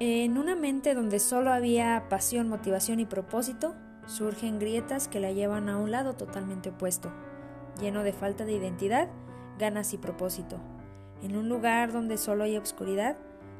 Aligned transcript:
En 0.00 0.38
una 0.38 0.56
mente 0.56 0.94
donde 0.94 1.18
solo 1.18 1.52
había 1.52 2.08
pasión, 2.08 2.48
motivación 2.48 2.98
y 3.00 3.06
propósito, 3.06 3.74
surgen 4.06 4.58
grietas 4.58 5.08
que 5.08 5.20
la 5.20 5.32
llevan 5.32 5.68
a 5.68 5.78
un 5.78 5.90
lado 5.90 6.14
totalmente 6.14 6.70
opuesto, 6.70 7.12
lleno 7.80 8.02
de 8.02 8.12
falta 8.12 8.44
de 8.44 8.52
identidad, 8.52 9.08
ganas 9.58 9.92
y 9.92 9.98
propósito. 9.98 10.58
En 11.22 11.36
un 11.36 11.48
lugar 11.48 11.92
donde 11.92 12.18
solo 12.18 12.44
hay 12.44 12.56
obscuridad, 12.56 13.16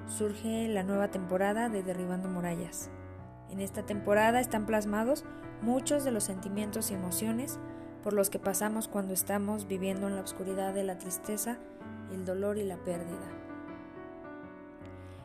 surge 0.06 0.68
la 0.68 0.82
nueva 0.82 1.13
temporada 1.13 1.69
de 1.69 1.83
Derribando 1.83 2.29
Murallas. 2.29 2.90
En 3.51 3.60
esta 3.60 3.85
temporada 3.85 4.40
están 4.40 4.67
plasmados 4.67 5.24
muchos 5.60 6.04
de 6.04 6.10
los 6.10 6.24
sentimientos 6.24 6.90
y 6.90 6.94
emociones 6.94 7.60
por 8.03 8.14
los 8.14 8.30
que 8.30 8.40
pasamos 8.40 8.88
cuando 8.88 9.14
estamos 9.14 9.69
viviendo 9.69 10.08
en 10.08 10.17
la 10.17 10.22
oscuridad 10.22 10.74
de 10.74 10.83
la 10.83 10.99
tristeza, 10.99 11.58
el 12.12 12.24
dolor 12.24 12.58
y 12.58 12.64
la 12.64 12.78
pérdida. 12.78 13.42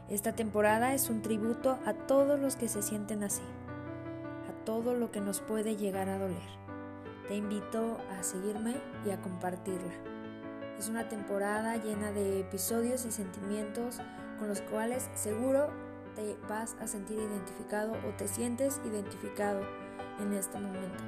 Esta 0.09 0.31
temporada 0.31 0.93
es 0.93 1.09
un 1.09 1.21
tributo 1.21 1.77
a 1.85 1.93
todos 1.93 2.39
los 2.39 2.55
que 2.55 2.69
se 2.69 2.81
sienten 2.81 3.23
así, 3.23 3.41
a 4.49 4.63
todo 4.63 4.93
lo 4.93 5.11
que 5.11 5.19
nos 5.19 5.41
puede 5.41 5.75
llegar 5.75 6.07
a 6.07 6.17
doler. 6.17 6.47
Te 7.27 7.35
invito 7.35 7.97
a 8.17 8.23
seguirme 8.23 8.77
y 9.05 9.09
a 9.09 9.19
compartirla. 9.19 9.91
Es 10.79 10.87
una 10.87 11.09
temporada 11.09 11.75
llena 11.75 12.13
de 12.13 12.39
episodios 12.39 13.05
y 13.05 13.11
sentimientos 13.11 13.99
con 14.39 14.47
los 14.47 14.61
cuales 14.61 15.09
seguro 15.13 15.71
te 16.15 16.37
vas 16.47 16.77
a 16.79 16.87
sentir 16.87 17.19
identificado 17.19 17.91
o 17.91 18.15
te 18.15 18.29
sientes 18.29 18.79
identificado 18.85 19.59
en 20.21 20.31
este 20.31 20.57
momento. 20.57 21.03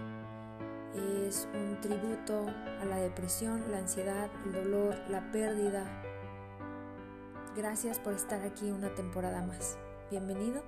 Es 1.25 1.47
un 1.53 1.79
tributo 1.79 2.47
a 2.81 2.83
la 2.83 2.97
depresión, 2.97 3.63
la 3.71 3.77
ansiedad, 3.77 4.29
el 4.45 4.51
dolor, 4.51 4.95
la 5.07 5.31
pérdida, 5.31 5.85
Gracias 7.59 7.99
por 7.99 8.13
estar 8.13 8.41
aquí 8.43 8.71
una 8.71 8.87
temporada 8.95 9.41
más. 9.41 9.75
Bienvenido 10.09 10.63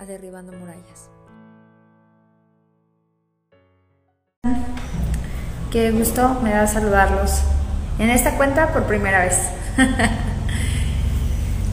a 0.00 0.06
Derribando 0.06 0.50
Murallas. 0.50 1.08
Qué 5.70 5.92
gusto 5.92 6.40
me 6.42 6.50
da 6.50 6.66
saludarlos 6.66 7.42
en 8.00 8.10
esta 8.10 8.36
cuenta 8.36 8.72
por 8.72 8.88
primera 8.88 9.20
vez. 9.20 9.38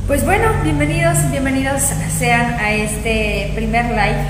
pues 0.07 0.23
bueno, 0.23 0.45
bienvenidos, 0.61 1.17
bienvenidos 1.31 1.81
sean 2.15 2.53
a 2.59 2.73
este 2.73 3.53
primer 3.55 3.85
live. 3.85 4.23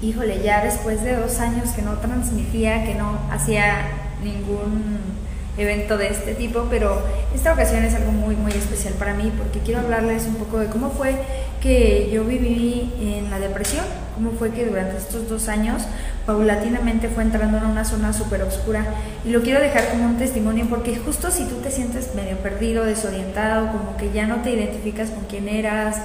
Híjole, 0.00 0.44
ya 0.44 0.62
después 0.62 1.02
de 1.02 1.16
dos 1.16 1.40
años 1.40 1.70
que 1.70 1.82
no 1.82 1.98
transmitía, 1.98 2.84
que 2.84 2.94
no 2.94 3.18
hacía 3.32 3.78
ningún 4.22 5.11
evento 5.58 5.98
de 5.98 6.08
este 6.08 6.34
tipo, 6.34 6.66
pero 6.70 7.02
esta 7.34 7.52
ocasión 7.52 7.84
es 7.84 7.94
algo 7.94 8.10
muy, 8.12 8.36
muy 8.36 8.52
especial 8.52 8.94
para 8.94 9.14
mí 9.14 9.30
porque 9.36 9.58
quiero 9.60 9.80
hablarles 9.80 10.24
un 10.24 10.36
poco 10.36 10.58
de 10.58 10.66
cómo 10.66 10.90
fue 10.90 11.14
que 11.60 12.10
yo 12.12 12.24
viví 12.24 12.90
en 13.00 13.30
la 13.30 13.38
depresión, 13.38 13.84
cómo 14.14 14.32
fue 14.32 14.50
que 14.50 14.64
durante 14.64 14.96
estos 14.96 15.28
dos 15.28 15.48
años 15.48 15.82
paulatinamente 16.24 17.08
fue 17.08 17.22
entrando 17.22 17.58
en 17.58 17.66
una 17.66 17.84
zona 17.84 18.12
súper 18.12 18.42
oscura 18.42 18.86
y 19.24 19.30
lo 19.30 19.42
quiero 19.42 19.60
dejar 19.60 19.90
como 19.90 20.06
un 20.06 20.16
testimonio 20.16 20.66
porque 20.70 20.96
justo 20.96 21.30
si 21.30 21.44
tú 21.44 21.56
te 21.56 21.70
sientes 21.70 22.14
medio 22.14 22.36
perdido, 22.38 22.84
desorientado, 22.84 23.70
como 23.72 23.96
que 23.96 24.10
ya 24.10 24.26
no 24.26 24.36
te 24.36 24.52
identificas 24.52 25.10
con 25.10 25.24
quién 25.24 25.48
eras, 25.48 25.98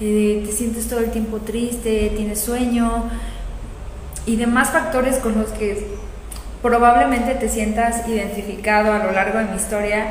eh, 0.00 0.42
te 0.44 0.52
sientes 0.52 0.88
todo 0.88 1.00
el 1.00 1.10
tiempo 1.10 1.38
triste, 1.38 2.12
tienes 2.16 2.40
sueño 2.40 3.04
y 4.26 4.36
demás 4.36 4.70
factores 4.70 5.16
con 5.16 5.38
los 5.38 5.48
que 5.50 5.98
probablemente 6.62 7.34
te 7.34 7.48
sientas 7.48 8.06
identificado 8.08 8.92
a 8.92 8.98
lo 8.98 9.12
largo 9.12 9.38
de 9.38 9.46
mi 9.46 9.56
historia 9.56 10.06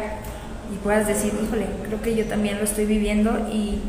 y 0.73 0.77
puedas 0.77 1.07
decir, 1.07 1.33
híjole, 1.43 1.65
creo 1.85 2.01
que 2.01 2.15
yo 2.15 2.25
también 2.25 2.57
lo 2.57 2.63
estoy 2.63 2.85
viviendo 2.85 3.47
y 3.51 3.79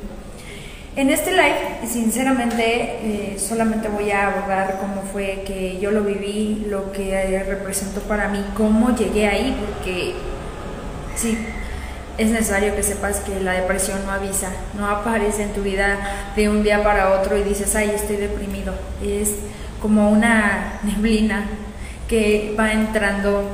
en 0.97 1.09
este 1.09 1.31
live, 1.31 1.87
sinceramente, 1.87 2.65
eh, 2.65 3.37
solamente 3.39 3.89
voy 3.89 4.11
a 4.11 4.27
abordar 4.27 4.79
cómo 4.81 5.03
fue 5.03 5.45
que 5.47 5.79
yo 5.79 5.93
lo 5.93 6.03
viví, 6.03 6.67
lo 6.69 6.91
que 6.91 7.45
representó 7.47 8.01
para 8.03 8.29
mí, 8.29 8.45
cómo 8.57 8.95
llegué 8.97 9.29
ahí, 9.29 9.57
porque 9.65 10.15
sí, 11.15 11.39
es 12.19 12.31
necesario 12.31 12.75
que 12.75 12.83
sepas 12.83 13.21
que 13.21 13.41
la 13.41 13.53
depresión 13.53 14.05
no 14.05 14.11
avisa, 14.11 14.49
no 14.77 14.89
aparece 14.89 15.45
en 15.45 15.53
tu 15.53 15.63
vida 15.63 15.97
de 16.35 16.49
un 16.49 16.65
día 16.65 16.83
para 16.83 17.19
otro 17.21 17.39
y 17.39 17.45
dices, 17.45 17.75
ay, 17.77 17.93
estoy 17.95 18.17
deprimido. 18.17 18.75
Es 19.01 19.37
como 19.81 20.11
una 20.11 20.81
neblina 20.83 21.47
que 22.11 22.57
va 22.59 22.73
entrando 22.73 23.45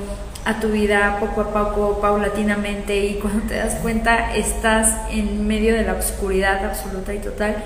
a 0.47 0.59
tu 0.61 0.69
vida 0.69 1.19
poco 1.21 1.43
a 1.43 1.53
poco, 1.53 2.01
paulatinamente, 2.01 2.97
y 3.05 3.15
cuando 3.17 3.47
te 3.47 3.57
das 3.57 3.75
cuenta 3.77 4.35
estás 4.35 4.95
en 5.11 5.47
medio 5.47 5.75
de 5.75 5.83
la 5.83 5.93
oscuridad 5.93 6.65
absoluta 6.65 7.13
y 7.13 7.19
total. 7.19 7.57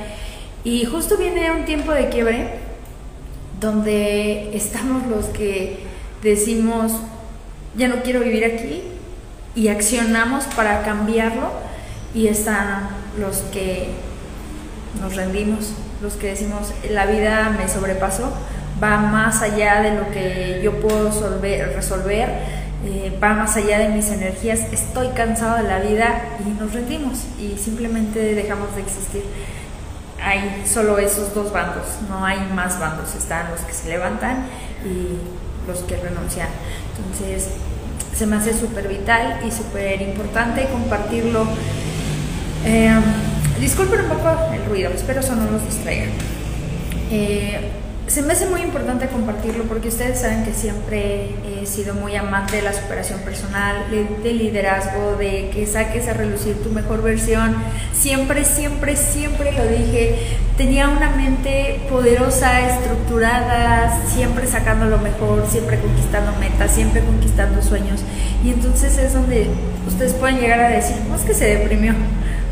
Y 0.65 0.85
justo 0.87 1.17
viene 1.17 1.53
un 1.53 1.65
tiempo 1.65 1.93
de 1.93 2.09
quiebre 2.09 2.55
donde 3.61 4.51
estamos 4.57 5.07
los 5.07 5.27
que 5.27 5.79
decimos, 6.23 6.93
ya 7.77 7.87
no 7.87 8.03
quiero 8.03 8.21
vivir 8.21 8.45
aquí, 8.45 8.83
y 9.55 9.69
accionamos 9.69 10.45
para 10.57 10.83
cambiarlo, 10.83 11.53
y 12.15 12.27
están 12.27 12.89
los 13.17 13.39
que 13.53 13.91
nos 15.01 15.15
rendimos, 15.15 15.73
los 16.03 16.15
que 16.15 16.29
decimos, 16.29 16.73
la 16.91 17.07
vida 17.07 17.55
me 17.57 17.69
sobrepasó, 17.69 18.33
va 18.83 18.99
más 18.99 19.43
allá 19.43 19.83
de 19.83 19.95
lo 19.95 20.11
que 20.11 20.61
yo 20.63 20.81
puedo 20.81 21.11
resolver, 21.75 22.31
eh, 22.85 23.19
va 23.23 23.35
más 23.35 23.57
allá 23.57 23.79
de 23.79 23.89
mis 23.89 24.09
energías, 24.09 24.61
estoy 24.73 25.09
cansado 25.09 25.57
de 25.63 25.65
la 25.65 25.81
vida 25.81 26.23
y 26.45 26.51
nos 26.59 26.73
rendimos 26.73 27.19
y 27.39 27.59
simplemente 27.59 28.35
dejamos 28.35 28.75
de 28.75 28.83
existir. 28.83 29.23
Hay 30.23 30.65
solo 30.67 30.99
esos 30.99 31.35
dos 31.35 31.53
bandos, 31.53 31.87
no 32.09 32.25
hay 32.25 32.39
más 32.55 32.79
bandos, 32.79 33.15
están 33.15 33.51
los 33.51 33.61
que 33.61 33.73
se 33.73 33.89
levantan 33.89 34.47
y 34.85 35.69
los 35.69 35.81
que 35.81 35.97
renuncian. 35.97 36.49
Entonces, 36.97 37.51
se 38.15 38.27
me 38.27 38.37
hace 38.37 38.53
súper 38.59 38.89
vital 38.89 39.41
y 39.47 39.51
súper 39.51 40.01
importante 40.03 40.67
compartirlo. 40.71 41.47
Eh, 42.65 42.93
disculpen 43.61 44.01
un 44.03 44.09
poco 44.09 44.53
el 44.53 44.65
ruido, 44.67 44.91
espero 44.91 45.21
eso 45.21 45.35
no 45.37 45.51
los 45.51 45.65
distraiga. 45.65 46.07
Eh, 47.11 47.80
se 48.11 48.23
me 48.23 48.33
hace 48.33 48.47
muy 48.47 48.63
importante 48.63 49.07
compartirlo 49.07 49.65
porque 49.65 49.87
ustedes 49.87 50.21
saben 50.21 50.45
que 50.45 50.53
siempre 50.53 51.31
he 51.47 51.65
sido 51.65 51.95
muy 51.95 52.17
amante 52.17 52.57
de 52.57 52.63
la 52.63 52.73
superación 52.73 53.21
personal, 53.21 53.87
de 53.89 54.33
liderazgo, 54.33 55.15
de 55.15 55.51
que 55.55 55.65
saques 55.65 56.09
a 56.09 56.15
relucir 56.15 56.57
tu 56.61 56.71
mejor 56.71 57.03
versión. 57.03 57.55
Siempre, 57.93 58.45
siempre, 58.45 58.97
siempre 58.97 59.53
lo 59.53 59.65
dije. 59.65 60.17
Tenía 60.57 60.89
una 60.89 61.11
mente 61.11 61.83
poderosa, 61.89 62.69
estructurada, 62.69 64.03
siempre 64.09 64.49
sacando 64.49 64.87
lo 64.87 64.99
mejor, 64.99 65.47
siempre 65.49 65.79
conquistando 65.79 66.33
metas, 66.41 66.73
siempre 66.73 67.03
conquistando 67.03 67.63
sueños. 67.63 68.01
Y 68.45 68.51
entonces 68.51 68.99
es 68.99 69.15
donde 69.15 69.47
ustedes 69.87 70.15
pueden 70.15 70.41
llegar 70.41 70.59
a 70.59 70.69
decir, 70.71 70.97
¿cómo 71.05 71.15
es 71.15 71.23
que 71.23 71.35
se 71.35 71.59
deprimió? 71.59 71.95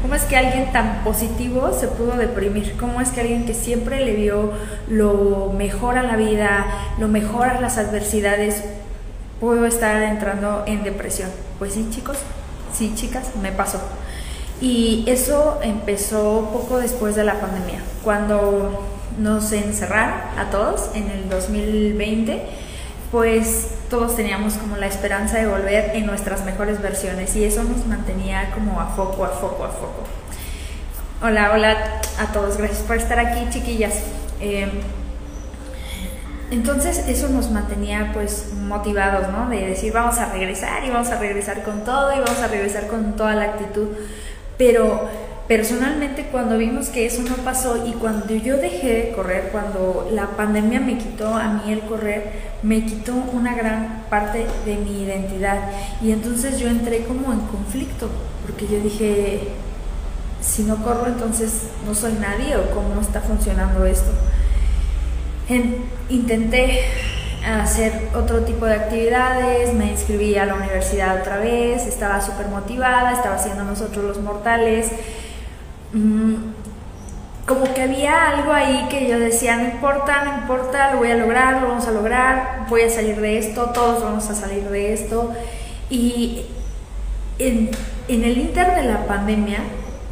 ¿Cómo 0.03 0.14
es 0.14 0.22
que 0.22 0.36
alguien 0.36 0.72
tan 0.72 1.03
positivo 1.04 1.72
se 1.78 1.88
pudo 1.88 2.16
deprimir? 2.16 2.76
¿Cómo 2.78 3.00
es 3.00 3.10
que 3.10 3.20
alguien 3.20 3.47
que 3.47 3.54
siempre 3.54 4.04
le 4.04 4.14
vio 4.14 4.53
lo 4.88 5.53
mejor 5.56 5.98
a 5.98 6.03
la 6.03 6.16
vida, 6.16 6.66
lo 6.98 7.09
mejor 7.09 7.48
a 7.48 7.60
las 7.60 7.78
adversidades, 7.78 8.62
pudo 9.41 9.66
estar 9.66 10.03
entrando 10.03 10.64
en 10.66 10.84
depresión? 10.84 11.31
Pues 11.59 11.75
sí, 11.75 11.88
chicos, 11.91 12.19
sí, 12.72 12.92
chicas, 12.94 13.36
me 13.42 13.53
pasó. 13.53 13.81
Y 14.60 15.04
eso 15.06 15.59
empezó 15.62 16.50
poco 16.53 16.78
después 16.78 17.15
de 17.15 17.25
la 17.25 17.41
pandemia, 17.41 17.80
cuando 18.03 18.84
nos 19.19 19.53
encerraron 19.53 20.15
a 20.36 20.50
todos 20.50 20.91
en 20.94 21.10
el 21.10 21.28
2020 21.28 22.42
pues 23.10 23.69
todos 23.88 24.16
teníamos 24.16 24.54
como 24.54 24.76
la 24.76 24.87
esperanza 24.87 25.38
de 25.38 25.47
volver 25.47 25.93
en 25.94 26.06
nuestras 26.06 26.44
mejores 26.44 26.81
versiones 26.82 27.34
y 27.37 27.44
eso 27.44 27.62
nos 27.65 27.87
mantenía 27.87 28.50
como 28.53 28.81
a 28.81 28.87
foco, 28.87 29.25
a 29.25 29.28
foco, 29.28 29.65
a 29.65 29.71
foco. 29.71 30.04
Hola, 31.22 31.53
hola 31.53 32.01
a 32.18 32.33
todos, 32.33 32.59
gracias 32.59 32.80
por 32.80 32.97
estar 32.97 33.18
aquí, 33.18 33.48
chiquillas. 33.51 33.95
Em, 34.41 34.71
entonces 36.51 36.98
eso 37.09 37.28
nos 37.28 37.51
mantenía 37.51 38.10
pues 38.12 38.53
motivados, 38.54 39.28
¿no? 39.28 39.48
De 39.48 39.66
decir 39.66 39.92
vamos 39.92 40.18
a 40.18 40.33
regresar 40.33 40.84
y 40.84 40.91
vamos 40.91 41.09
a 41.09 41.18
regresar 41.18 41.62
con 41.62 41.84
todo 41.84 42.12
y 42.12 42.21
vamos 42.21 42.39
a 42.39 42.48
regresar 42.48 42.86
con 42.86 43.16
toda 43.16 43.34
la 43.34 43.45
actitud. 43.45 43.89
Pero 44.57 45.09
personalmente 45.48 46.27
cuando 46.30 46.59
vimos 46.59 46.91
que 46.91 47.06
eso 47.06 47.22
no 47.22 47.36
pasó 47.36 47.86
y 47.86 47.92
cuando 47.92 48.34
yo 48.34 48.59
dejé 48.59 48.92
de 48.92 49.12
correr, 49.12 49.48
cuando 49.50 50.06
la 50.12 50.27
pandemia 50.36 50.78
me 50.78 50.98
quitó 50.98 51.34
a 51.34 51.48
mí 51.48 51.72
el 51.72 51.80
correr, 51.80 52.50
me 52.62 52.84
quitó 52.84 53.15
una 53.33 53.54
gran 53.54 54.04
parte 54.10 54.47
de 54.66 54.77
mi 54.77 55.04
identidad 55.04 55.71
y 56.03 56.12
entonces 56.12 56.59
yo 56.59 56.68
entré 56.68 57.04
como 57.04 57.33
en 57.33 57.41
conflicto 57.41 58.10
porque 58.47 58.66
yo 58.66 58.78
dije, 58.80 59.48
si 60.42 60.65
no 60.65 60.77
corro 60.84 61.06
entonces 61.06 61.68
no 61.86 61.95
soy 61.95 62.12
nadie 62.12 62.54
o 62.56 62.71
cómo 62.71 63.00
está 63.00 63.22
funcionando 63.22 63.86
esto. 63.86 64.10
intenté 66.10 66.80
hacer 67.47 68.10
otro 68.15 68.41
tipo 68.41 68.66
de 68.66 68.74
actividades, 68.74 69.72
me 69.72 69.92
inscribí 69.92 70.36
a 70.36 70.45
la 70.45 70.56
universidad 70.56 71.21
otra 71.22 71.39
vez, 71.39 71.86
estaba 71.86 72.21
súper 72.21 72.48
motivada, 72.48 73.12
estaba 73.12 73.36
haciendo 73.36 73.65
nosotros 73.65 74.04
los 74.04 74.21
mortales 74.21 74.91
Mm, 75.92 76.34
como 77.46 77.72
que 77.72 77.80
había 77.80 78.28
algo 78.28 78.52
ahí 78.52 78.86
que 78.90 79.08
yo 79.08 79.18
decía, 79.18 79.56
no 79.56 79.64
importa, 79.64 80.24
no 80.24 80.38
importa, 80.42 80.92
lo 80.92 80.98
voy 80.98 81.10
a 81.10 81.16
lograr, 81.16 81.62
lo 81.62 81.68
vamos 81.68 81.86
a 81.86 81.92
lograr, 81.92 82.66
voy 82.68 82.82
a 82.82 82.90
salir 82.90 83.20
de 83.20 83.38
esto, 83.38 83.70
todos 83.70 84.02
vamos 84.02 84.28
a 84.28 84.34
salir 84.34 84.64
de 84.68 84.92
esto. 84.92 85.32
Y 85.88 86.42
en, 87.38 87.70
en 88.08 88.24
el 88.24 88.36
inter 88.36 88.74
de 88.74 88.84
la 88.84 89.06
pandemia 89.06 89.60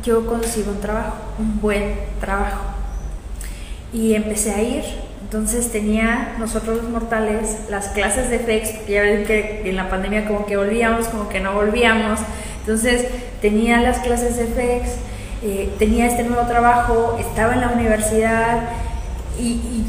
yo 0.02 0.24
consigo 0.26 0.70
un 0.70 0.80
trabajo, 0.80 1.16
un 1.38 1.60
buen 1.60 1.96
trabajo. 2.20 2.64
Y 3.92 4.14
empecé 4.14 4.54
a 4.54 4.62
ir. 4.62 4.84
Entonces 5.20 5.72
tenía 5.72 6.36
nosotros 6.38 6.76
los 6.76 6.88
mortales 6.88 7.62
las 7.68 7.88
clases 7.88 8.30
de 8.30 8.38
FEX, 8.38 8.86
ya 8.86 9.02
ven 9.02 9.24
que 9.24 9.68
en 9.68 9.74
la 9.74 9.90
pandemia 9.90 10.26
como 10.26 10.46
que 10.46 10.56
volvíamos, 10.56 11.08
como 11.08 11.28
que 11.28 11.40
no 11.40 11.52
volvíamos. 11.52 12.20
Entonces 12.60 13.06
tenía 13.42 13.80
las 13.80 13.98
clases 13.98 14.36
de 14.36 14.46
FEX, 14.46 14.90
eh, 15.42 15.70
tenía 15.78 16.06
este 16.06 16.24
nuevo 16.24 16.46
trabajo, 16.46 17.16
estaba 17.20 17.54
en 17.54 17.60
la 17.60 17.68
universidad 17.68 18.70
y, 19.38 19.84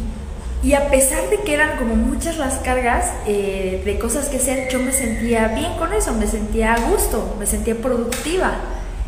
y, 0.63 0.73
a 0.73 0.89
pesar 0.89 1.29
de 1.29 1.39
que 1.41 1.53
eran 1.53 1.77
como 1.77 1.95
muchas 1.95 2.37
las 2.37 2.55
cargas 2.55 3.13
eh, 3.25 3.81
de 3.85 3.97
cosas 3.97 4.27
que 4.27 4.37
hacer, 4.37 4.67
yo 4.69 4.79
me 4.79 4.91
sentía 4.91 5.47
bien 5.49 5.73
con 5.75 5.93
eso, 5.93 6.13
me 6.13 6.27
sentía 6.27 6.73
a 6.73 6.79
gusto, 6.79 7.35
me 7.39 7.45
sentía 7.45 7.75
productiva. 7.75 8.55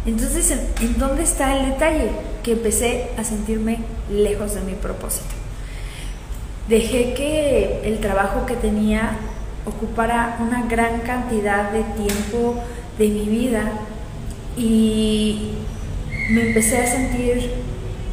Entonces, 0.05 0.57
¿en, 0.79 0.97
dónde 0.97 1.23
está 1.23 1.57
el 1.57 1.71
detalle? 1.71 2.11
Que 2.43 2.53
empecé 2.53 3.09
a 3.17 3.23
sentirme 3.25 3.79
lejos 4.09 4.55
de 4.55 4.61
mi 4.61 4.73
propósito. 4.73 5.27
Dejé 6.69 7.13
que 7.13 7.81
el 7.83 7.99
trabajo 7.99 8.45
que 8.45 8.55
tenía 8.55 9.17
ocupara 9.65 10.37
una 10.39 10.65
gran 10.67 11.01
cantidad 11.01 11.71
de 11.71 11.83
tiempo 11.83 12.55
de 12.97 13.07
mi 13.09 13.25
vida 13.25 13.63
y 14.55 15.51
me 16.29 16.47
empecé 16.47 16.77
a 16.77 16.87
sentir 16.87 17.51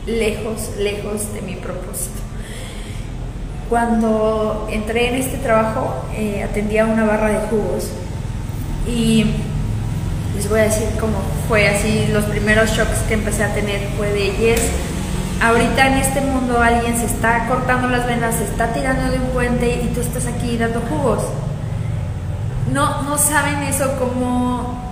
lejos, 0.06 0.70
lejos 0.78 1.34
de 1.34 1.42
mi 1.42 1.56
propósito. 1.56 2.22
Cuando 3.68 4.68
entré 4.70 5.08
en 5.08 5.16
este 5.16 5.38
trabajo, 5.38 6.06
eh, 6.16 6.42
atendía 6.42 6.86
una 6.86 7.04
barra 7.04 7.28
de 7.28 7.48
jugos 7.48 7.90
y 8.86 9.26
les 10.34 10.48
voy 10.48 10.60
a 10.60 10.64
decir 10.64 10.86
cómo 11.00 11.18
fue 11.48 11.68
así, 11.68 12.06
los 12.12 12.24
primeros 12.24 12.70
shocks 12.70 12.98
que 13.08 13.14
empecé 13.14 13.44
a 13.44 13.52
tener 13.54 13.80
fue 13.96 14.12
de 14.12 14.30
yes, 14.36 14.60
ahorita 15.42 15.88
en 15.88 15.94
este 15.94 16.20
mundo 16.20 16.60
alguien 16.60 16.96
se 16.96 17.06
está 17.06 17.46
cortando 17.48 17.88
las 17.88 18.06
venas, 18.06 18.36
se 18.36 18.44
está 18.44 18.72
tirando 18.72 19.10
de 19.10 19.18
un 19.18 19.26
puente 19.26 19.82
y 19.82 19.88
tú 19.88 20.00
estás 20.00 20.26
aquí 20.26 20.56
dando 20.56 20.80
jugos. 20.80 21.22
No, 22.72 23.02
no 23.02 23.18
saben 23.18 23.62
eso 23.64 23.96
como 23.98 24.86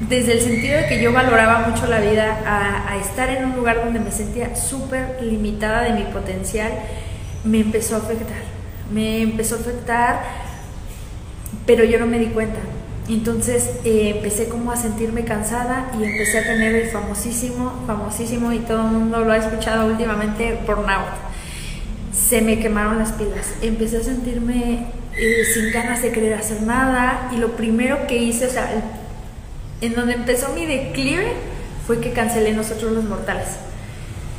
desde 0.00 0.34
el 0.34 0.40
sentido 0.40 0.76
de 0.76 0.86
que 0.86 1.02
yo 1.02 1.12
valoraba 1.12 1.68
mucho 1.68 1.86
la 1.86 1.98
vida 1.98 2.40
a, 2.46 2.96
estar 2.98 3.28
en 3.30 3.44
un 3.46 3.56
lugar 3.56 3.84
donde 3.84 4.00
me 4.00 4.12
sentía 4.12 4.54
súper 4.54 5.18
limitada 5.22 5.82
de 5.82 5.92
mi 5.92 6.02
potencial, 6.04 6.72
me 7.44 7.60
empezó 7.60 7.96
a 7.96 7.98
afectar. 7.98 8.42
Me 8.92 9.22
empezó 9.22 9.56
a 9.56 9.58
afectar, 9.58 10.22
pero 11.66 11.84
yo 11.84 11.98
no 11.98 12.06
me 12.06 12.18
di 12.18 12.26
cuenta. 12.26 12.60
Entonces 13.08 13.70
eh, 13.84 14.12
empecé 14.16 14.48
como 14.48 14.70
a 14.70 14.76
sentirme 14.76 15.24
cansada 15.24 15.90
y 15.98 16.04
empecé 16.04 16.38
a 16.38 16.42
tener 16.42 16.74
el 16.74 16.88
famosísimo, 16.88 17.82
famosísimo 17.86 18.52
y 18.52 18.58
todo 18.58 18.82
el 18.86 18.92
mundo 18.92 19.24
lo 19.24 19.32
ha 19.32 19.38
escuchado 19.38 19.86
últimamente, 19.86 20.60
burnout. 20.66 21.06
Se 22.12 22.40
me 22.42 22.58
quemaron 22.60 22.98
las 22.98 23.12
pilas. 23.12 23.54
Empecé 23.62 23.98
a 23.98 24.02
sentirme 24.02 24.86
eh, 25.16 25.44
sin 25.52 25.72
ganas 25.72 26.02
de 26.02 26.12
querer 26.12 26.34
hacer 26.34 26.62
nada 26.62 27.30
y 27.34 27.38
lo 27.38 27.56
primero 27.56 28.06
que 28.06 28.16
hice, 28.16 28.46
o 28.46 28.50
sea, 28.50 28.68
en 29.80 29.94
donde 29.94 30.14
empezó 30.14 30.48
mi 30.50 30.66
declive 30.66 31.32
fue 31.86 32.00
que 32.00 32.12
cancelé 32.12 32.52
Nosotros 32.52 32.92
los 32.92 33.04
Mortales. 33.04 33.48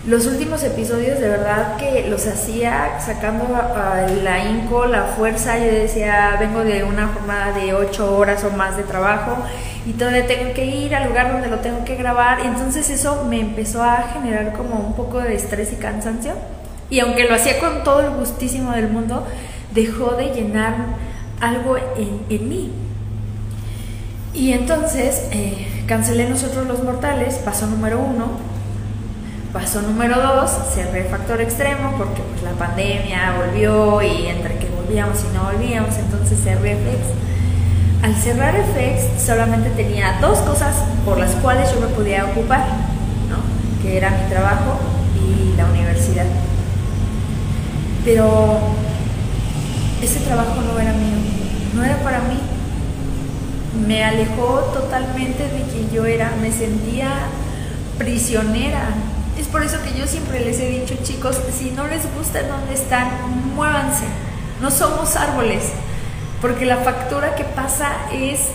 Los 0.08 0.28
últimos 0.28 0.64
episodios 0.64 1.20
de 1.20 1.28
verdad 1.28 1.76
que 1.76 2.08
los 2.08 2.26
hacía 2.26 3.00
sacando 3.06 3.46
la 4.24 4.46
inco, 4.46 4.86
la 4.86 5.04
fuerza, 5.04 5.58
yo 5.58 5.66
decía, 5.66 6.38
vengo 6.40 6.64
de 6.64 6.84
una 6.84 7.08
jornada 7.08 7.52
de 7.52 7.74
ocho 7.74 8.18
horas 8.18 8.44
o 8.46 8.52
más 8.52 8.78
de 8.78 8.84
trabajo 8.84 9.38
y 9.86 9.94
todavía 9.94 10.26
tengo 10.26 10.54
que 10.54 10.66
ir 10.66 10.96
al 10.96 11.10
lugar 11.10 11.34
donde 11.34 11.48
lo 11.48 11.58
tengo 11.58 11.84
que 11.84 11.96
grabar, 11.96 12.40
entonces 12.46 12.90
eso 12.90 13.26
me 13.26 13.40
empezó 13.40 13.84
a 13.84 14.10
generar 14.14 14.54
como 14.54 14.76
un 14.76 14.94
poco 14.96 15.20
de 15.20 15.36
estrés 15.36 15.74
y 15.74 15.76
cansancio. 15.76 16.34
Y 16.90 17.00
aunque 17.02 17.26
lo 17.26 17.36
hacía 17.36 17.60
con 17.60 17.84
todo 17.84 18.02
el 18.02 18.12
gustísimo 18.12 18.72
del 18.72 18.90
mundo, 18.90 19.28
dejó 19.74 20.12
de 20.12 20.34
llenar 20.34 20.76
algo 21.40 21.78
en, 21.78 22.50
mí. 22.50 22.72
Y 24.34 24.54
entonces 24.54 25.24
eh, 25.32 25.84
cancelé 25.88 26.30
nosotros 26.30 26.68
los 26.68 26.84
mortales, 26.84 27.36
paso 27.36 27.68
número 27.68 28.00
uno, 28.00 28.50
Paso 29.54 29.82
número 29.82 30.16
dos, 30.22 30.52
cerré 30.76 31.06
factor 31.06 31.42
extremo 31.42 31.94
porque 31.98 32.22
pues 32.22 32.44
la 32.44 32.52
pandemia 32.52 33.34
volvió 33.36 34.00
y 34.04 34.28
entre 34.28 34.60
que 34.60 34.68
volvíamos 34.70 35.18
y 35.24 35.36
no 35.36 35.46
volvíamos, 35.46 35.98
entonces 35.98 36.38
cerré 36.44 36.76
FX. 36.76 38.04
Al 38.04 38.16
cerrar 38.16 38.54
FX 38.54 39.20
solamente 39.26 39.72
tenía 39.72 40.20
dos 40.22 40.38
cosas 40.42 40.76
por 41.04 41.18
las 41.18 41.32
cuales 41.32 41.74
yo 41.74 41.80
me 41.80 41.88
podía 41.88 42.26
ocupar, 42.26 42.64
¿no? 43.28 43.82
que 43.82 43.98
era 43.98 44.12
mi 44.12 44.30
trabajo 44.30 44.78
y 45.16 45.58
la 45.58 45.66
universidad. 45.66 46.28
Pero 48.06 48.60
ese 50.04 50.20
trabajo 50.20 50.62
no 50.62 50.80
era 50.80 50.94
mío, 50.94 51.18
no 51.74 51.84
era 51.84 51.98
para 52.04 52.20
mí. 52.20 52.38
Me 53.90 54.06
alejó 54.06 54.60
totalmente 54.72 55.44
de 55.44 55.64
quien 55.64 55.92
yo 55.92 56.06
era, 56.06 56.32
me 56.40 56.52
sentía 56.52 57.10
prisionera 57.98 58.94
es 59.40 59.48
por 59.48 59.64
eso 59.64 59.78
que 59.82 59.98
yo 59.98 60.06
siempre 60.06 60.42
les 60.42 60.60
he 60.60 60.68
dicho, 60.68 60.96
chicos, 61.02 61.40
si 61.58 61.72
no 61.72 61.88
les 61.88 62.02
gusta 62.14 62.44
dónde 62.44 62.74
están, 62.74 63.10
muévanse. 63.56 64.04
No 64.62 64.70
somos 64.70 65.16
árboles, 65.16 65.64
porque 66.42 66.66
la 66.66 66.78
factura 66.78 67.36
que 67.36 67.46
pasa 67.46 67.90
es 68.12 68.50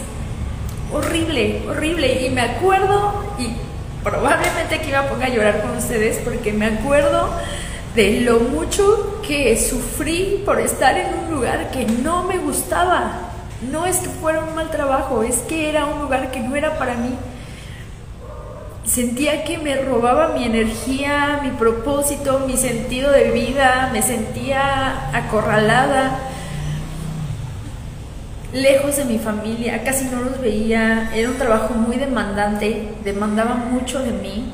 horrible, 0.92 1.62
horrible. 1.70 2.26
Y 2.26 2.30
me 2.30 2.42
acuerdo, 2.42 3.24
y 3.38 3.48
probablemente 4.02 4.74
aquí 4.74 4.90
iba 4.90 5.00
a 5.00 5.08
poner 5.08 5.32
a 5.32 5.34
llorar 5.34 5.62
con 5.62 5.74
ustedes, 5.74 6.18
porque 6.22 6.52
me 6.52 6.66
acuerdo 6.66 7.30
de 7.94 8.20
lo 8.20 8.40
mucho 8.40 9.22
que 9.26 9.56
sufrí 9.56 10.42
por 10.44 10.60
estar 10.60 10.98
en 10.98 11.14
un 11.14 11.34
lugar 11.34 11.70
que 11.70 11.86
no 11.86 12.24
me 12.24 12.36
gustaba. 12.36 13.23
No 13.70 13.86
es 13.86 13.98
que 13.98 14.08
fuera 14.08 14.40
un 14.40 14.54
mal 14.54 14.70
trabajo, 14.70 15.22
es 15.22 15.38
que 15.38 15.68
era 15.68 15.86
un 15.86 16.02
lugar 16.02 16.30
que 16.30 16.40
no 16.40 16.56
era 16.56 16.78
para 16.78 16.94
mí. 16.96 17.10
Sentía 18.84 19.44
que 19.44 19.58
me 19.58 19.76
robaba 19.76 20.28
mi 20.28 20.44
energía, 20.44 21.40
mi 21.42 21.50
propósito, 21.50 22.40
mi 22.46 22.56
sentido 22.56 23.10
de 23.10 23.30
vida, 23.30 23.88
me 23.92 24.02
sentía 24.02 25.10
acorralada, 25.16 26.18
lejos 28.52 28.96
de 28.96 29.04
mi 29.06 29.18
familia, 29.18 29.82
casi 29.84 30.04
no 30.06 30.20
los 30.20 30.40
veía, 30.40 31.10
era 31.14 31.30
un 31.30 31.36
trabajo 31.36 31.74
muy 31.74 31.96
demandante, 31.96 32.92
demandaba 33.02 33.54
mucho 33.54 34.00
de 34.00 34.12
mí. 34.12 34.52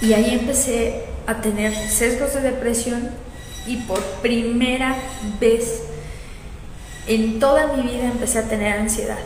Y 0.00 0.12
ahí 0.12 0.30
empecé 0.32 1.04
a 1.26 1.34
tener 1.34 1.74
sesgos 1.74 2.34
de 2.34 2.40
depresión 2.40 3.10
y 3.66 3.76
por 3.78 4.00
primera 4.22 4.96
vez 5.40 5.82
en 7.06 7.38
toda 7.38 7.68
mi 7.68 7.82
vida 7.82 8.04
empecé 8.04 8.38
a 8.38 8.48
tener 8.48 8.78
ansiedad. 8.78 9.18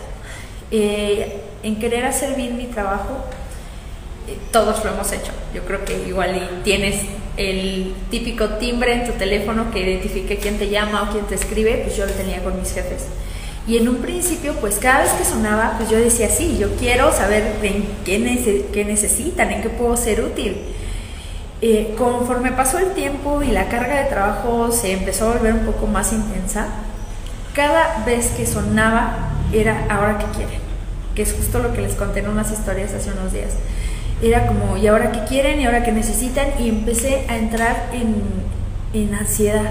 Eh, 0.70 1.40
en 1.62 1.78
querer 1.78 2.04
hacer 2.06 2.36
bien 2.36 2.56
mi 2.56 2.66
trabajo, 2.66 3.24
todos 4.52 4.84
lo 4.84 4.92
hemos 4.92 5.10
hecho. 5.12 5.32
Yo 5.54 5.62
creo 5.62 5.84
que 5.84 6.08
igual 6.08 6.60
tienes 6.64 7.02
el 7.36 7.94
típico 8.10 8.48
timbre 8.50 8.92
en 8.92 9.06
tu 9.06 9.12
teléfono 9.12 9.70
que 9.70 9.80
identifique 9.80 10.36
quién 10.36 10.58
te 10.58 10.68
llama 10.68 11.04
o 11.04 11.12
quién 11.12 11.24
te 11.26 11.34
escribe, 11.34 11.80
pues 11.84 11.96
yo 11.96 12.06
lo 12.06 12.12
tenía 12.12 12.42
con 12.42 12.58
mis 12.58 12.72
jefes. 12.72 13.06
Y 13.66 13.76
en 13.76 13.88
un 13.88 13.96
principio, 13.96 14.54
pues 14.54 14.78
cada 14.78 15.02
vez 15.02 15.12
que 15.12 15.24
sonaba, 15.24 15.74
pues 15.76 15.90
yo 15.90 15.98
decía, 15.98 16.28
sí, 16.28 16.56
yo 16.58 16.74
quiero 16.76 17.12
saber 17.12 17.56
en 17.62 17.84
qué, 18.04 18.66
qué 18.72 18.84
necesitan, 18.84 19.50
en 19.50 19.62
qué 19.62 19.68
puedo 19.68 19.96
ser 19.96 20.22
útil. 20.22 20.56
Eh, 21.62 21.94
conforme 21.98 22.52
pasó 22.52 22.78
el 22.78 22.92
tiempo 22.92 23.42
y 23.42 23.48
la 23.48 23.68
carga 23.68 24.02
de 24.02 24.08
trabajo 24.08 24.72
se 24.72 24.92
empezó 24.92 25.28
a 25.28 25.34
volver 25.34 25.52
un 25.52 25.66
poco 25.66 25.86
más 25.86 26.10
intensa, 26.12 26.68
cada 27.54 28.04
vez 28.04 28.28
que 28.36 28.46
sonaba 28.46 29.30
era 29.52 29.86
ahora 29.88 30.18
que 30.18 30.26
quieren, 30.36 30.60
que 31.14 31.22
es 31.22 31.32
justo 31.32 31.58
lo 31.58 31.72
que 31.72 31.82
les 31.82 31.94
conté 31.94 32.20
en 32.20 32.28
unas 32.28 32.50
historias 32.50 32.92
hace 32.92 33.10
unos 33.10 33.32
días 33.32 33.54
era 34.22 34.46
como, 34.46 34.76
¿y 34.76 34.86
ahora 34.86 35.12
qué 35.12 35.20
quieren? 35.24 35.60
¿Y 35.60 35.66
ahora 35.66 35.82
qué 35.82 35.92
necesitan? 35.92 36.48
Y 36.58 36.68
empecé 36.68 37.24
a 37.28 37.36
entrar 37.36 37.86
en, 37.92 38.22
en 38.92 39.14
ansiedad. 39.14 39.70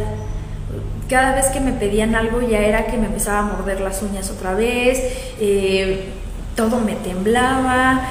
Cada 1.07 1.35
vez 1.35 1.47
que 1.47 1.59
me 1.59 1.71
pedían 1.71 2.15
algo 2.15 2.41
ya 2.41 2.59
era 2.59 2.85
que 2.87 2.97
me 2.97 3.07
empezaba 3.07 3.39
a 3.39 3.43
morder 3.43 3.81
las 3.81 4.01
uñas 4.01 4.29
otra 4.29 4.53
vez, 4.53 5.01
eh, 5.39 6.09
todo 6.55 6.79
me 6.79 6.93
temblaba, 6.93 8.01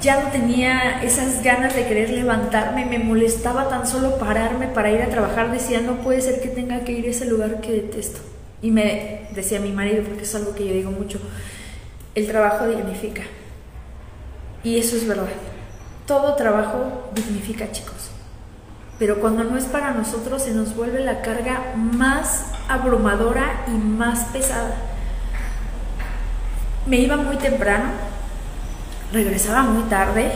ya 0.00 0.22
no 0.22 0.30
tenía 0.30 1.02
esas 1.02 1.42
ganas 1.42 1.74
de 1.74 1.86
querer 1.86 2.10
levantarme, 2.10 2.86
me 2.86 2.98
molestaba 2.98 3.68
tan 3.68 3.86
solo 3.86 4.18
pararme 4.18 4.66
para 4.68 4.90
ir 4.90 5.02
a 5.02 5.08
trabajar, 5.08 5.52
decía, 5.52 5.80
no 5.80 5.96
puede 5.96 6.20
ser 6.20 6.40
que 6.40 6.48
tenga 6.48 6.80
que 6.80 6.92
ir 6.92 7.06
a 7.06 7.10
ese 7.10 7.26
lugar 7.26 7.60
que 7.60 7.72
detesto. 7.72 8.20
Y 8.62 8.70
me 8.70 9.28
decía 9.34 9.60
mi 9.60 9.72
marido, 9.72 10.02
porque 10.04 10.22
es 10.22 10.34
algo 10.34 10.54
que 10.54 10.66
yo 10.66 10.74
digo 10.74 10.90
mucho, 10.90 11.18
el 12.14 12.26
trabajo 12.26 12.66
dignifica. 12.66 13.22
Y 14.62 14.78
eso 14.78 14.96
es 14.96 15.06
verdad. 15.06 15.28
todo 16.06 16.34
trabajo 16.34 17.10
dignifica, 17.14 17.70
chicos. 17.70 18.10
Pero 18.98 19.20
cuando 19.20 19.44
no 19.44 19.56
es 19.56 19.64
para 19.64 19.92
nosotros 19.92 20.42
se 20.42 20.52
nos 20.52 20.74
vuelve 20.74 21.04
la 21.04 21.22
carga 21.22 21.72
más 21.76 22.46
abrumadora 22.68 23.64
y 23.68 23.70
más 23.70 24.24
pesada. 24.26 24.74
Me 26.86 26.98
iba 26.98 27.16
muy 27.16 27.36
temprano, 27.36 27.90
regresaba 29.12 29.62
muy 29.62 29.82
tarde, 29.84 30.30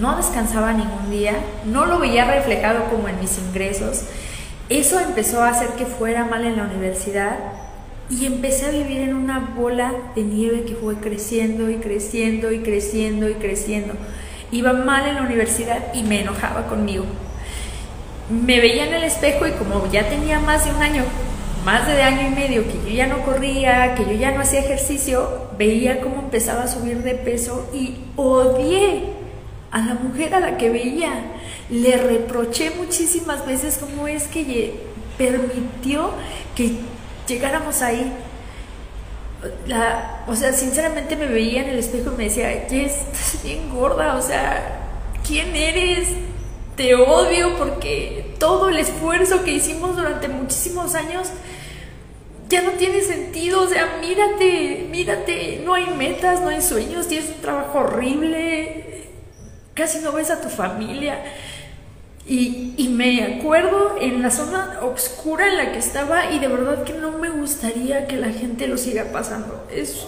no 0.00 0.16
descansaba 0.16 0.72
ningún 0.72 1.10
día, 1.10 1.34
no 1.64 1.86
lo 1.86 1.98
veía 1.98 2.24
reflejado 2.24 2.84
como 2.90 3.08
en 3.08 3.18
mis 3.20 3.38
ingresos. 3.38 4.04
Eso 4.68 5.00
empezó 5.00 5.42
a 5.42 5.48
hacer 5.48 5.70
que 5.70 5.86
fuera 5.86 6.24
mal 6.24 6.44
en 6.44 6.56
la 6.56 6.64
universidad 6.64 7.38
y 8.10 8.26
empecé 8.26 8.66
a 8.66 8.70
vivir 8.70 9.00
en 9.00 9.14
una 9.14 9.54
bola 9.56 9.92
de 10.14 10.22
nieve 10.22 10.64
que 10.64 10.74
fue 10.74 10.96
creciendo 10.96 11.70
y 11.70 11.76
creciendo 11.76 12.52
y 12.52 12.60
creciendo 12.60 13.28
y 13.28 13.34
creciendo. 13.34 13.94
Iba 14.50 14.72
mal 14.72 15.06
en 15.06 15.16
la 15.16 15.22
universidad 15.22 15.94
y 15.94 16.02
me 16.02 16.22
enojaba 16.22 16.66
conmigo. 16.66 17.04
Me 18.30 18.60
veía 18.60 18.86
en 18.86 18.94
el 18.94 19.04
espejo 19.04 19.46
y 19.46 19.52
como 19.52 19.90
ya 19.90 20.08
tenía 20.08 20.38
más 20.40 20.64
de 20.64 20.72
un 20.72 20.82
año, 20.82 21.04
más 21.68 21.86
de 21.86 22.00
año 22.00 22.26
y 22.26 22.30
medio 22.30 22.64
que 22.66 22.78
yo 22.88 22.96
ya 22.96 23.06
no 23.06 23.22
corría, 23.26 23.94
que 23.94 24.02
yo 24.06 24.12
ya 24.12 24.30
no 24.30 24.40
hacía 24.40 24.60
ejercicio, 24.60 25.50
veía 25.58 26.00
cómo 26.00 26.20
empezaba 26.20 26.62
a 26.62 26.66
subir 26.66 27.02
de 27.02 27.14
peso 27.14 27.68
y 27.74 27.98
odié 28.16 29.02
a 29.70 29.80
la 29.80 29.92
mujer 29.92 30.34
a 30.34 30.40
la 30.40 30.56
que 30.56 30.70
veía. 30.70 31.26
Le 31.68 31.98
reproché 31.98 32.70
muchísimas 32.70 33.44
veces 33.44 33.76
cómo 33.76 34.08
es 34.08 34.28
que 34.28 34.80
permitió 35.18 36.12
que 36.56 36.76
llegáramos 37.28 37.82
ahí. 37.82 38.14
La, 39.66 40.24
o 40.26 40.34
sea, 40.34 40.54
sinceramente 40.54 41.16
me 41.16 41.26
veía 41.26 41.64
en 41.64 41.68
el 41.68 41.80
espejo 41.80 42.12
y 42.14 42.16
me 42.16 42.24
decía, 42.24 42.48
Jess, 42.66 43.02
estás 43.12 43.40
bien 43.44 43.68
gorda, 43.68 44.16
o 44.16 44.22
sea, 44.22 45.10
¿quién 45.22 45.54
eres? 45.54 46.08
Te 46.76 46.94
odio 46.94 47.58
porque 47.58 48.34
todo 48.38 48.70
el 48.70 48.78
esfuerzo 48.78 49.44
que 49.44 49.50
hicimos 49.50 49.96
durante 49.98 50.28
muchísimos 50.28 50.94
años 50.94 51.28
ya 52.48 52.62
no 52.62 52.72
tiene 52.72 53.02
sentido, 53.02 53.62
o 53.62 53.68
sea, 53.68 53.98
mírate, 54.00 54.86
mírate, 54.90 55.60
no 55.64 55.74
hay 55.74 55.86
metas, 55.88 56.40
no 56.40 56.48
hay 56.48 56.62
sueños, 56.62 57.08
tienes 57.08 57.30
un 57.30 57.42
trabajo 57.42 57.80
horrible, 57.80 59.08
casi 59.74 59.98
no 60.00 60.12
ves 60.12 60.30
a 60.30 60.40
tu 60.40 60.48
familia. 60.48 61.22
Y, 62.26 62.74
me 62.90 63.22
acuerdo 63.22 63.96
en 64.00 64.22
la 64.22 64.30
zona 64.30 64.80
oscura 64.82 65.46
en 65.46 65.56
la 65.56 65.72
que 65.72 65.78
estaba 65.78 66.32
y 66.32 66.40
de 66.40 66.48
verdad 66.48 66.82
que 66.82 66.92
no 66.92 67.12
me 67.12 67.30
gustaría 67.30 68.08
que 68.08 68.16
la 68.16 68.30
gente 68.30 68.66
lo 68.66 68.76
siga 68.76 69.12
pasando. 69.12 69.66
Es, 69.72 70.04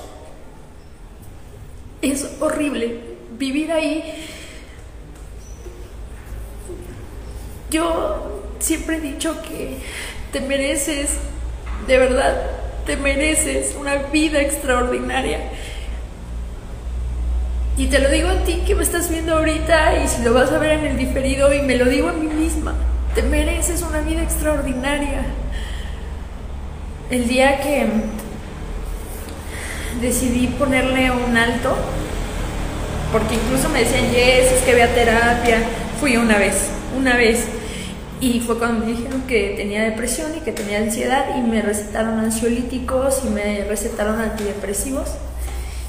es 2.02 2.28
horrible 2.40 2.98
vivir 3.38 3.70
ahí. 3.70 4.02
Yo 7.70 8.42
siempre 8.58 8.96
he 8.96 9.00
dicho 9.00 9.40
que 9.42 9.78
te 10.32 10.40
mereces, 10.40 11.10
de 11.86 11.98
verdad, 11.98 12.36
te 12.86 12.96
mereces 12.96 13.74
una 13.78 13.96
vida 13.96 14.40
extraordinaria. 14.40 15.40
Y 17.76 17.86
te 17.86 17.98
lo 17.98 18.10
digo 18.10 18.28
a 18.28 18.44
ti 18.44 18.62
que 18.66 18.74
me 18.74 18.82
estás 18.82 19.08
viendo 19.08 19.34
ahorita 19.36 20.02
y 20.02 20.08
si 20.08 20.22
lo 20.22 20.34
vas 20.34 20.52
a 20.52 20.58
ver 20.58 20.72
en 20.72 20.84
el 20.84 20.96
diferido 20.98 21.54
y 21.54 21.62
me 21.62 21.76
lo 21.76 21.86
digo 21.86 22.08
a 22.08 22.12
mí 22.12 22.26
misma, 22.26 22.74
te 23.14 23.22
mereces 23.22 23.82
una 23.82 24.00
vida 24.00 24.22
extraordinaria. 24.22 25.22
El 27.10 27.26
día 27.26 27.60
que 27.60 27.86
decidí 30.00 30.48
ponerle 30.48 31.10
un 31.10 31.36
alto, 31.36 31.76
porque 33.12 33.34
incluso 33.34 33.68
me 33.70 33.80
decían, 33.80 34.10
yes, 34.10 34.52
es 34.52 34.62
que 34.64 34.74
vea 34.74 34.94
terapia, 34.94 35.58
fui 36.00 36.16
una 36.16 36.38
vez, 36.38 36.70
una 36.96 37.16
vez. 37.16 37.46
Y 38.20 38.40
fue 38.40 38.58
cuando 38.58 38.84
me 38.84 38.92
dijeron 38.92 39.22
que 39.22 39.54
tenía 39.56 39.82
depresión 39.82 40.32
y 40.36 40.40
que 40.40 40.52
tenía 40.52 40.78
ansiedad 40.78 41.38
y 41.38 41.40
me 41.40 41.62
recetaron 41.62 42.20
ansiolíticos 42.20 43.22
y 43.24 43.30
me 43.30 43.64
recetaron 43.64 44.20
antidepresivos. 44.20 45.08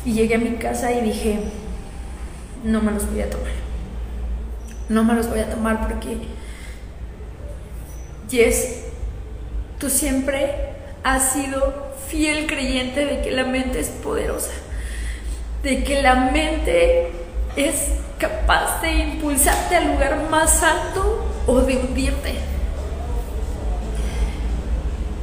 Y 0.06 0.14
llegué 0.14 0.36
a 0.36 0.38
mi 0.38 0.52
casa 0.52 0.94
y 0.94 1.02
dije, 1.02 1.40
no 2.64 2.82
me 2.82 2.94
los 2.94 3.10
voy 3.12 3.22
a 3.22 3.30
tomar. 3.30 3.52
No 4.88 5.04
me 5.04 5.14
los 5.14 5.30
voy 5.30 5.40
a 5.40 5.50
tomar 5.50 5.88
porque, 5.88 6.18
Jess, 8.30 8.86
tú 9.78 9.90
siempre 9.90 10.70
has 11.04 11.34
sido 11.34 11.92
fiel 12.08 12.48
creyente 12.48 13.06
de 13.06 13.22
que 13.22 13.32
la 13.32 13.44
mente 13.44 13.80
es 13.82 13.90
poderosa, 13.90 14.52
de 15.64 15.84
que 15.84 16.02
la 16.02 16.16
mente 16.16 17.12
es 17.58 17.92
capaz 18.18 18.82
de 18.82 18.92
impulsarte 18.92 19.76
al 19.76 19.94
lugar 19.94 20.30
más 20.30 20.64
alto 20.64 21.31
o 21.48 21.62
de 21.62 21.78
hundirte. 21.78 22.36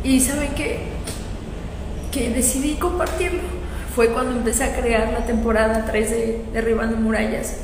Y 0.04 0.20
saben 0.20 0.54
que, 0.54 0.80
que 2.12 2.30
decidí 2.30 2.74
compartirlo 2.76 3.40
fue 3.94 4.08
cuando 4.08 4.32
empecé 4.32 4.64
a 4.64 4.76
crear 4.76 5.12
la 5.12 5.26
temporada 5.26 5.84
3 5.86 6.10
de 6.10 6.44
Derribando 6.52 6.96
Murallas. 6.96 7.56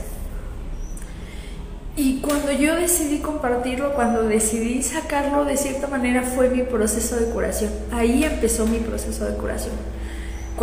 Y 1.96 2.20
cuando 2.20 2.50
yo 2.50 2.74
decidí 2.74 3.20
compartirlo, 3.20 3.94
cuando 3.94 4.24
decidí 4.24 4.82
sacarlo, 4.82 5.44
de 5.44 5.56
cierta 5.56 5.86
manera 5.86 6.22
fue 6.22 6.50
mi 6.50 6.62
proceso 6.62 7.16
de 7.16 7.26
curación. 7.26 7.70
Ahí 7.92 8.24
empezó 8.24 8.66
mi 8.66 8.78
proceso 8.78 9.24
de 9.26 9.36
curación. 9.36 9.74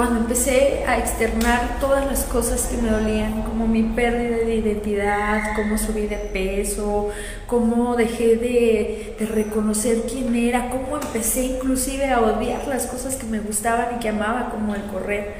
Cuando 0.02 0.22
empecé 0.22 0.84
a 0.88 0.98
externar 0.98 1.78
todas 1.80 2.08
las 2.08 2.24
cosas 2.24 2.64
que 2.64 2.76
me 2.82 2.90
dolían, 2.90 3.44
como 3.44 3.68
mi 3.68 3.84
pérdida 3.84 4.38
de 4.38 4.56
identidad, 4.56 5.54
cómo 5.56 5.78
subí 5.78 6.08
de 6.08 6.18
peso, 6.18 7.10
cómo 7.46 7.96
dejé 7.96 8.36
de, 8.38 9.28
reconocer 9.32 10.02
quién 10.12 10.36
era, 10.36 10.72
cómo 10.72 10.98
empecé 10.98 11.44
inclusive 11.44 12.10
a 12.10 12.20
odiar 12.20 12.68
las 12.68 12.88
cosas 12.88 13.16
que 13.16 13.28
me 13.28 13.42
gustaban 13.42 13.96
y 13.96 14.00
que 14.00 14.10
amaba, 14.10 14.50
como 14.50 14.74
el 14.74 14.82
correr. 14.86 15.36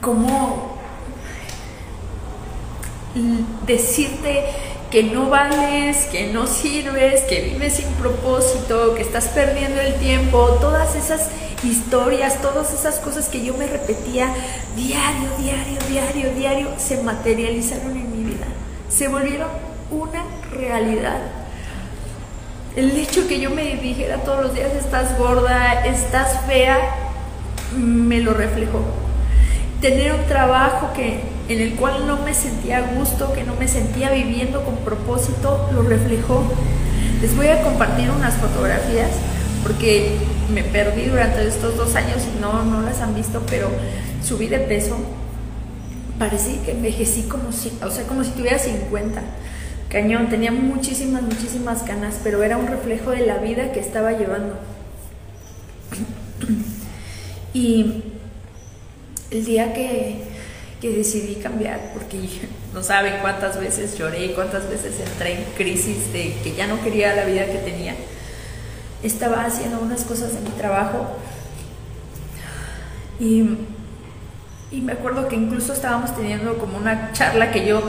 Cómo 0.00 0.76
decirte 3.64 4.46
que 4.94 5.02
no 5.02 5.28
vales, 5.28 6.06
que 6.12 6.28
no 6.32 6.46
sirves, 6.46 7.22
que 7.22 7.40
vives 7.40 7.72
sin 7.72 7.88
propósito, 7.94 8.94
que 8.94 9.02
estás 9.02 9.26
perdiendo 9.26 9.80
el 9.80 9.94
tiempo, 9.94 10.56
todas 10.60 10.94
esas 10.94 11.30
historias, 11.64 12.40
todas 12.40 12.72
esas 12.72 13.00
cosas 13.00 13.28
que 13.28 13.44
yo 13.44 13.54
me 13.54 13.66
repetía 13.66 14.32
diario, 14.76 15.30
diario, 15.36 15.78
diario, 15.88 16.34
diario, 16.36 16.68
se 16.78 17.02
materializaron 17.02 17.90
en 17.96 18.16
mi 18.16 18.34
vida, 18.34 18.46
se 18.88 19.08
volvieron 19.08 19.48
una 19.90 20.22
realidad. 20.52 21.22
El 22.76 22.96
hecho 22.96 23.26
que 23.26 23.40
yo 23.40 23.50
me 23.50 23.74
dijera 23.74 24.18
todos 24.18 24.44
los 24.44 24.54
días, 24.54 24.74
estás 24.76 25.18
gorda, 25.18 25.84
estás 25.86 26.46
fea, 26.46 26.78
me 27.76 28.20
lo 28.20 28.32
reflejó 28.32 29.03
tener 29.84 30.14
un 30.14 30.24
trabajo 30.24 30.94
que, 30.94 31.20
en 31.46 31.60
el 31.60 31.74
cual 31.74 32.06
no 32.06 32.16
me 32.22 32.32
sentía 32.32 32.78
a 32.78 32.94
gusto, 32.94 33.34
que 33.34 33.44
no 33.44 33.54
me 33.56 33.68
sentía 33.68 34.10
viviendo 34.10 34.64
con 34.64 34.76
propósito, 34.76 35.68
lo 35.74 35.82
reflejó. 35.82 36.42
Les 37.20 37.36
voy 37.36 37.48
a 37.48 37.62
compartir 37.62 38.08
unas 38.10 38.32
fotografías 38.36 39.10
porque 39.62 40.16
me 40.54 40.62
perdí 40.62 41.04
durante 41.04 41.46
estos 41.46 41.76
dos 41.76 41.94
años 41.96 42.22
y 42.34 42.40
no, 42.40 42.64
no 42.64 42.80
las 42.80 43.02
han 43.02 43.14
visto, 43.14 43.42
pero 43.50 43.68
subí 44.26 44.46
de 44.46 44.60
peso. 44.60 44.96
Parecía 46.18 46.62
que 46.64 46.70
envejecí 46.70 47.24
como 47.24 47.52
si, 47.52 47.70
o 47.84 47.90
sea, 47.90 48.04
como 48.04 48.24
si 48.24 48.30
tuviera 48.30 48.58
50. 48.58 49.20
Cañón, 49.90 50.30
tenía 50.30 50.50
muchísimas, 50.50 51.20
muchísimas 51.20 51.84
ganas, 51.84 52.20
pero 52.24 52.42
era 52.42 52.56
un 52.56 52.68
reflejo 52.68 53.10
de 53.10 53.26
la 53.26 53.36
vida 53.36 53.70
que 53.72 53.80
estaba 53.80 54.12
llevando. 54.12 54.54
Y 57.56 58.13
el 59.34 59.44
día 59.44 59.72
que, 59.72 60.32
decidí 60.82 61.36
cambiar, 61.36 61.92
porque 61.94 62.18
no 62.74 62.82
saben 62.82 63.14
cuántas 63.22 63.58
veces 63.58 63.96
lloré, 63.96 64.34
cuántas 64.34 64.68
veces 64.68 64.92
entré 65.00 65.32
en 65.32 65.44
crisis 65.56 66.12
de 66.12 66.34
que 66.44 66.54
ya 66.54 66.66
no 66.66 66.78
quería 66.82 67.16
la 67.16 67.24
vida 67.24 67.46
que 67.46 67.56
tenía, 67.56 67.94
estaba 69.02 69.46
haciendo 69.46 69.80
unas 69.80 70.04
cosas 70.04 70.34
de 70.34 70.40
mi 70.40 70.50
trabajo 70.50 71.06
y, 73.18 73.44
y 74.70 74.82
me 74.82 74.92
acuerdo 74.92 75.26
que 75.26 75.36
incluso 75.36 75.72
estábamos 75.72 76.14
teniendo 76.14 76.58
como 76.58 76.76
una 76.76 77.12
charla 77.12 77.50
que 77.50 77.66
yo 77.66 77.82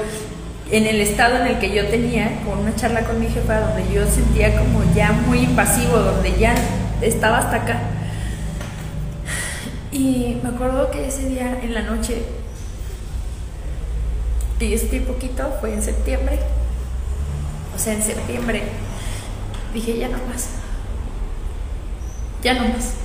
en 0.72 0.88
el 0.88 1.02
estado 1.02 1.38
en 1.38 1.48
el 1.48 1.60
que 1.60 1.76
yo 1.76 1.86
tenía, 1.88 2.42
con 2.46 2.60
una 2.60 2.76
charla 2.76 3.02
con 3.02 3.20
mi 3.20 3.28
jefa, 3.28 3.60
donde 3.60 3.94
yo 3.94 4.08
sentía 4.08 4.58
como 4.58 4.82
ya 4.96 5.12
muy 5.12 5.40
invasivo, 5.40 5.98
donde 5.98 6.34
ya 6.40 6.56
estaba 7.02 7.40
hasta 7.40 7.58
acá. 7.58 7.80
Y 9.96 10.38
me 10.44 10.50
acuerdo 10.50 10.92
que 10.92 11.08
ese 11.08 11.30
día 11.30 11.58
en 11.64 11.74
la 11.74 11.84
noche, 11.84 12.22
y 14.60 14.74
este 14.74 15.00
poquito, 15.00 15.56
fue 15.62 15.74
en 15.74 15.82
septiembre, 15.82 16.38
o 17.74 17.80
sea, 17.80 17.94
en 17.94 18.04
septiembre, 18.04 18.64
dije, 19.74 19.98
ya 19.98 20.10
no 20.10 20.18
más, 20.28 20.50
ya 22.44 22.56
no 22.56 22.68
más, 22.68 22.96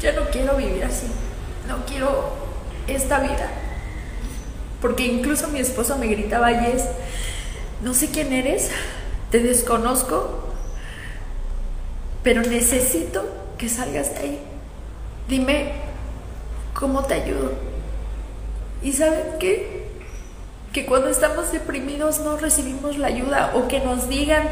ya 0.00 0.12
no 0.12 0.30
quiero 0.30 0.56
vivir 0.56 0.84
así, 0.84 1.08
no 1.66 1.84
quiero 1.84 2.32
esta 2.86 3.18
vida, 3.18 3.50
Porque 4.80 5.04
incluso 5.06 5.48
mi 5.48 5.58
esposo 5.58 5.98
me 5.98 6.06
gritaba, 6.06 6.52
Yes, 6.52 6.84
no 7.82 7.92
sé 7.92 8.08
quién 8.08 8.32
eres, 8.32 8.70
te 9.32 9.40
desconozco, 9.40 10.44
pero 12.22 12.42
necesito 12.42 13.24
que 13.58 13.68
salgas 13.68 14.14
de 14.14 14.20
ahí. 14.20 14.51
Dime 15.32 15.72
cómo 16.74 17.04
te 17.04 17.14
ayudo. 17.14 17.52
¿Y 18.82 18.92
saben 18.92 19.38
qué? 19.40 19.88
Que 20.74 20.84
cuando 20.84 21.08
estamos 21.08 21.50
deprimidos 21.50 22.20
no 22.20 22.36
recibimos 22.36 22.98
la 22.98 23.06
ayuda 23.06 23.52
o 23.54 23.66
que 23.66 23.80
nos 23.80 24.10
digan, 24.10 24.42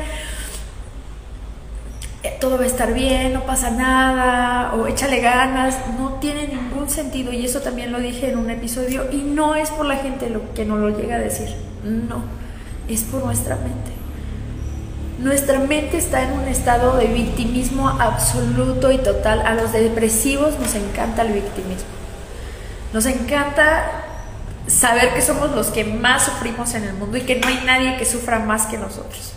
eh, 2.22 2.34
todo 2.40 2.56
va 2.56 2.64
a 2.64 2.66
estar 2.66 2.94
bien, 2.94 3.34
no 3.34 3.44
pasa 3.44 3.70
nada, 3.70 4.72
o 4.72 4.86
échale 4.86 5.20
ganas, 5.20 5.76
no 5.98 6.14
tiene 6.14 6.48
ningún 6.48 6.88
sentido 6.88 7.30
y 7.30 7.44
eso 7.44 7.60
también 7.60 7.92
lo 7.92 8.00
dije 8.00 8.30
en 8.30 8.38
un 8.38 8.48
episodio 8.48 9.12
y 9.12 9.18
no 9.18 9.56
es 9.56 9.68
por 9.68 9.84
la 9.84 9.96
gente 9.96 10.30
lo 10.30 10.54
que 10.54 10.64
no 10.64 10.78
lo 10.78 10.98
llega 10.98 11.16
a 11.16 11.18
decir, 11.18 11.54
no, 11.84 12.22
es 12.88 13.02
por 13.02 13.22
nuestra 13.22 13.56
mente. 13.56 13.99
Nuestra 15.20 15.58
mente 15.58 15.98
está 15.98 16.22
en 16.22 16.32
un 16.32 16.48
estado 16.48 16.96
de 16.96 17.06
victimismo 17.06 17.90
absoluto 17.90 18.90
y 18.90 18.96
total. 18.96 19.42
A 19.46 19.52
los 19.52 19.70
depresivos 19.72 20.58
nos 20.58 20.74
encanta 20.74 21.22
el 21.22 21.34
victimismo. 21.34 21.90
Nos 22.94 23.04
encanta 23.04 24.06
saber 24.66 25.12
que 25.12 25.20
somos 25.20 25.50
los 25.50 25.66
que 25.66 25.84
más 25.84 26.24
sufrimos 26.24 26.72
en 26.72 26.84
el 26.84 26.94
mundo 26.94 27.18
y 27.18 27.22
que 27.22 27.38
no 27.38 27.48
hay 27.48 27.60
nadie 27.66 27.98
que 27.98 28.06
sufra 28.06 28.38
más 28.38 28.64
que 28.64 28.78
nosotros. 28.78 29.32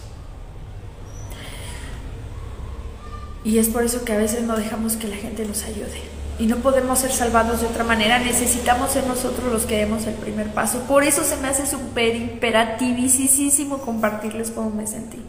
Y 3.43 3.57
es 3.57 3.67
por 3.67 3.83
eso 3.83 4.05
que 4.05 4.13
a 4.13 4.17
veces 4.17 4.43
no 4.43 4.55
dejamos 4.55 4.93
que 4.95 5.09
la 5.09 5.17
gente 5.17 5.45
nos 5.45 5.63
ayude. 5.63 6.01
Y 6.39 6.45
no 6.45 6.57
podemos 6.57 6.99
ser 6.99 7.11
salvados 7.11 7.59
de 7.59 7.67
otra 7.67 7.83
manera. 7.83 8.19
Necesitamos 8.19 8.91
ser 8.91 9.05
nosotros 9.05 9.51
los 9.51 9.65
que 9.65 9.79
demos 9.79 10.07
el 10.07 10.13
primer 10.13 10.47
paso. 10.53 10.79
Por 10.87 11.03
eso 11.03 11.25
se 11.25 11.35
me 11.35 11.49
hace 11.49 11.67
súper 11.67 12.15
imperativísimo 12.15 13.79
compartirles 13.79 14.49
cómo 14.49 14.69
me 14.69 14.87
sentí. 14.87 15.21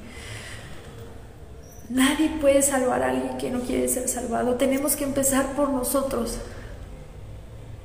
Nadie 1.90 2.30
puede 2.40 2.62
salvar 2.62 3.02
a 3.02 3.10
alguien 3.10 3.36
que 3.36 3.50
no 3.50 3.60
quiere 3.60 3.88
ser 3.88 4.08
salvado. 4.08 4.54
Tenemos 4.54 4.96
que 4.96 5.04
empezar 5.04 5.52
por 5.52 5.70
nosotros. 5.70 6.38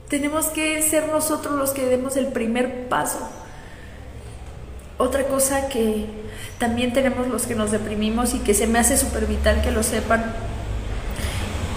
Tenemos 0.07 0.47
que 0.47 0.81
ser 0.81 1.09
nosotros 1.09 1.55
los 1.55 1.71
que 1.71 1.85
demos 1.85 2.15
el 2.17 2.27
primer 2.27 2.87
paso. 2.87 3.19
Otra 4.97 5.25
cosa 5.27 5.69
que 5.69 6.07
también 6.57 6.93
tenemos 6.93 7.27
los 7.27 7.45
que 7.45 7.55
nos 7.55 7.71
deprimimos 7.71 8.33
y 8.33 8.39
que 8.39 8.53
se 8.53 8.67
me 8.67 8.79
hace 8.79 8.97
súper 8.97 9.25
vital 9.25 9.61
que 9.61 9.71
lo 9.71 9.83
sepan, 9.83 10.33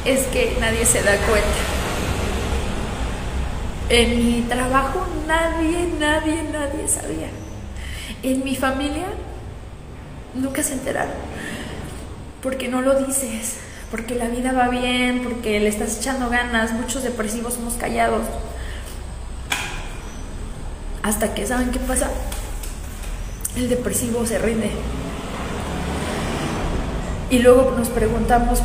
es 0.04 0.26
que 0.28 0.56
nadie 0.60 0.84
se 0.86 1.02
da 1.02 1.16
cuenta. 1.26 1.48
En 3.88 4.16
mi 4.16 4.42
trabajo 4.42 5.06
nadie, 5.26 5.88
nadie, 5.98 6.42
nadie 6.52 6.88
sabía. 6.88 7.28
En 8.22 8.44
mi 8.44 8.56
familia 8.56 9.06
nunca 10.34 10.62
se 10.62 10.74
enteraron. 10.74 11.14
Porque 12.42 12.68
no 12.68 12.82
lo 12.82 12.98
dices, 13.06 13.56
porque 13.90 14.14
la 14.14 14.26
vida 14.26 14.52
va 14.52 14.68
bien, 14.68 15.22
porque 15.22 15.60
le 15.60 15.68
estás 15.68 15.98
echando 15.98 16.28
ganas. 16.28 16.72
Muchos 16.72 17.02
depresivos 17.02 17.54
somos 17.54 17.74
callados. 17.74 18.22
Hasta 21.02 21.34
que, 21.34 21.46
¿saben 21.46 21.70
qué 21.70 21.78
pasa? 21.80 22.10
el 23.56 23.68
depresivo 23.68 24.24
se 24.26 24.38
rinde. 24.38 24.70
Y 27.30 27.38
luego 27.38 27.74
nos 27.76 27.88
preguntamos, 27.88 28.60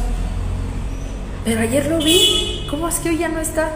pero 1.46 1.62
ayer 1.62 1.86
lo 1.88 1.98
vi, 1.98 2.68
¿cómo 2.70 2.88
es 2.88 2.96
que 2.96 3.10
hoy 3.10 3.18
ya 3.18 3.30
no 3.30 3.40
está? 3.40 3.70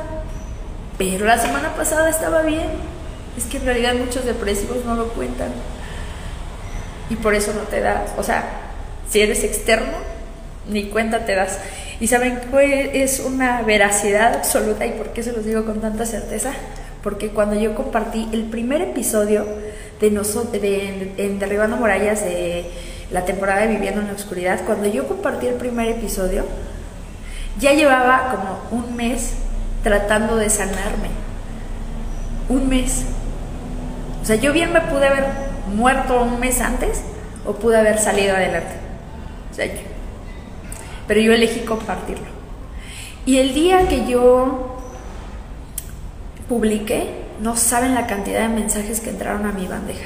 Pero 0.97 1.25
la 1.25 1.37
semana 1.37 1.73
pasada 1.75 2.09
estaba 2.09 2.41
bien. 2.41 2.69
Es 3.37 3.45
que 3.45 3.57
en 3.57 3.65
realidad 3.65 3.95
muchos 3.95 4.25
depresivos 4.25 4.83
no 4.85 4.95
lo 4.95 5.07
cuentan. 5.09 5.51
Y 7.09 7.15
por 7.15 7.33
eso 7.33 7.53
no 7.53 7.61
te 7.61 7.79
das. 7.79 8.11
O 8.17 8.23
sea, 8.23 8.43
si 9.11 9.21
eres 9.21 9.43
externo, 9.43 9.91
ni 10.69 10.85
cuenta 10.85 11.25
te 11.25 11.35
das. 11.35 11.59
¿Y 11.99 12.07
saben 12.07 12.39
qué 12.49 13.03
es 13.03 13.19
una 13.19 13.61
veracidad 13.61 14.35
absoluta 14.35 14.85
y 14.85 14.91
por 14.91 15.09
qué 15.09 15.21
se 15.21 15.33
los 15.33 15.45
digo 15.45 15.65
con 15.65 15.81
tanta 15.81 16.05
certeza? 16.05 16.53
Porque 17.03 17.29
cuando 17.29 17.59
yo 17.59 17.75
compartí 17.75 18.29
el 18.31 18.45
primer 18.45 18.81
episodio 18.81 19.45
de, 19.99 20.11
nosotros, 20.11 20.61
de, 20.61 21.13
en 21.17 21.39
Derribando 21.39 21.75
Murallas 21.75 22.23
de 22.23 22.65
la 23.11 23.25
temporada 23.25 23.61
de 23.61 23.67
Viviendo 23.67 24.01
en 24.01 24.07
la 24.07 24.13
Oscuridad, 24.13 24.61
cuando 24.65 24.87
yo 24.87 25.07
compartí 25.07 25.47
el 25.47 25.55
primer 25.55 25.89
episodio, 25.89 26.45
ya 27.59 27.73
llevaba 27.73 28.31
como 28.31 28.81
un 28.81 28.95
mes 28.95 29.33
tratando 29.83 30.37
de 30.37 30.49
sanarme. 30.49 31.09
Un 32.47 32.69
mes. 32.69 33.03
O 34.21 34.25
sea, 34.25 34.37
yo 34.37 34.53
bien 34.53 34.71
me 34.71 34.81
pude 34.81 35.07
haber 35.07 35.25
muerto 35.75 36.21
un 36.21 36.39
mes 36.39 36.61
antes 36.61 37.01
o 37.45 37.53
pude 37.53 37.77
haber 37.77 37.99
salido 37.99 38.35
adelante. 38.35 38.90
Pero 41.07 41.21
yo 41.21 41.33
elegí 41.33 41.61
compartirlo. 41.61 42.27
Y 43.25 43.37
el 43.37 43.53
día 43.53 43.87
que 43.87 44.07
yo 44.07 44.77
publiqué, 46.47 47.09
no 47.41 47.55
saben 47.55 47.95
la 47.95 48.07
cantidad 48.07 48.41
de 48.41 48.55
mensajes 48.55 48.99
que 48.99 49.09
entraron 49.09 49.45
a 49.45 49.51
mi 49.51 49.67
bandeja. 49.67 50.05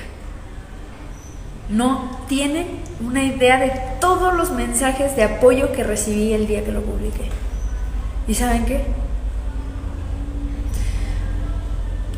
No 1.70 2.20
tienen 2.28 2.68
una 3.06 3.24
idea 3.24 3.60
de 3.60 3.72
todos 4.00 4.34
los 4.34 4.52
mensajes 4.52 5.16
de 5.16 5.24
apoyo 5.24 5.72
que 5.72 5.84
recibí 5.84 6.34
el 6.34 6.48
día 6.48 6.64
que 6.64 6.72
lo 6.72 6.82
publiqué. 6.82 7.30
¿Y 8.28 8.34
saben 8.34 8.66
qué? 8.66 8.84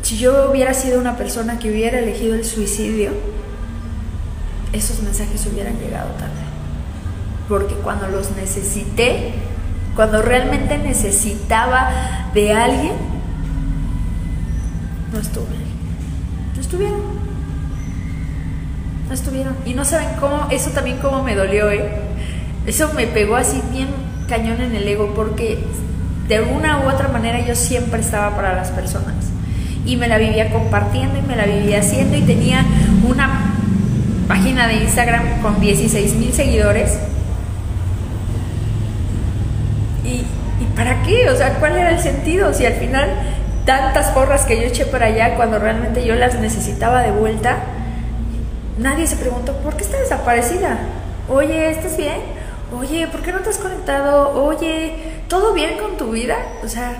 Si 0.02 0.18
yo 0.18 0.50
hubiera 0.50 0.72
sido 0.72 1.00
una 1.00 1.16
persona 1.16 1.58
que 1.58 1.70
hubiera 1.70 1.98
elegido 1.98 2.34
el 2.34 2.44
suicidio, 2.44 3.10
esos 4.72 5.02
mensajes 5.02 5.46
hubieran 5.46 5.78
llegado 5.78 6.10
tarde. 6.12 6.47
Porque 7.48 7.74
cuando 7.74 8.08
los 8.08 8.30
necesité, 8.32 9.32
cuando 9.96 10.22
realmente 10.22 10.78
necesitaba 10.78 11.90
de 12.34 12.52
alguien, 12.52 12.92
no 15.12 15.18
estuve. 15.18 15.46
No 16.54 16.60
estuvieron. 16.60 17.00
No 19.08 19.14
estuvieron. 19.14 19.56
Y 19.64 19.74
no 19.74 19.84
saben 19.84 20.08
cómo, 20.20 20.46
eso 20.50 20.70
también 20.70 20.98
cómo 20.98 21.22
me 21.22 21.34
dolió, 21.34 21.70
¿eh? 21.70 21.88
Eso 22.66 22.92
me 22.94 23.06
pegó 23.06 23.36
así 23.36 23.62
bien 23.72 23.88
cañón 24.28 24.60
en 24.60 24.74
el 24.74 24.86
ego 24.86 25.14
porque 25.16 25.58
de 26.28 26.42
una 26.42 26.80
u 26.80 26.90
otra 26.90 27.08
manera 27.08 27.40
yo 27.44 27.54
siempre 27.54 28.00
estaba 28.00 28.36
para 28.36 28.54
las 28.54 28.70
personas. 28.70 29.14
Y 29.86 29.96
me 29.96 30.06
la 30.06 30.18
vivía 30.18 30.52
compartiendo 30.52 31.18
y 31.18 31.22
me 31.22 31.34
la 31.34 31.46
vivía 31.46 31.80
haciendo 31.80 32.16
y 32.16 32.20
tenía 32.20 32.64
una 33.08 33.54
página 34.28 34.68
de 34.68 34.82
Instagram 34.82 35.40
con 35.40 35.60
16 35.60 36.14
mil 36.16 36.32
seguidores. 36.34 36.98
¿Y, 40.08 40.24
¿Y 40.62 40.64
para 40.74 41.02
qué? 41.02 41.28
O 41.30 41.36
sea, 41.36 41.54
¿cuál 41.54 41.76
era 41.76 41.90
el 41.90 42.00
sentido? 42.00 42.52
Si 42.52 42.64
al 42.64 42.74
final 42.74 43.10
tantas 43.64 44.08
porras 44.12 44.46
que 44.46 44.56
yo 44.56 44.62
eché 44.62 44.86
por 44.86 45.02
allá 45.02 45.34
cuando 45.36 45.58
realmente 45.58 46.04
yo 46.04 46.14
las 46.14 46.34
necesitaba 46.36 47.02
de 47.02 47.10
vuelta, 47.10 47.58
nadie 48.78 49.06
se 49.06 49.16
preguntó, 49.16 49.52
¿por 49.58 49.76
qué 49.76 49.84
está 49.84 49.98
desaparecida? 49.98 50.78
Oye, 51.28 51.70
¿estás 51.70 51.98
bien? 51.98 52.16
Oye, 52.78 53.06
¿por 53.08 53.20
qué 53.22 53.32
no 53.32 53.40
te 53.40 53.50
has 53.50 53.58
conectado? 53.58 54.42
Oye, 54.42 54.94
¿todo 55.28 55.52
bien 55.52 55.76
con 55.78 55.98
tu 55.98 56.12
vida? 56.12 56.36
O 56.64 56.68
sea, 56.68 56.96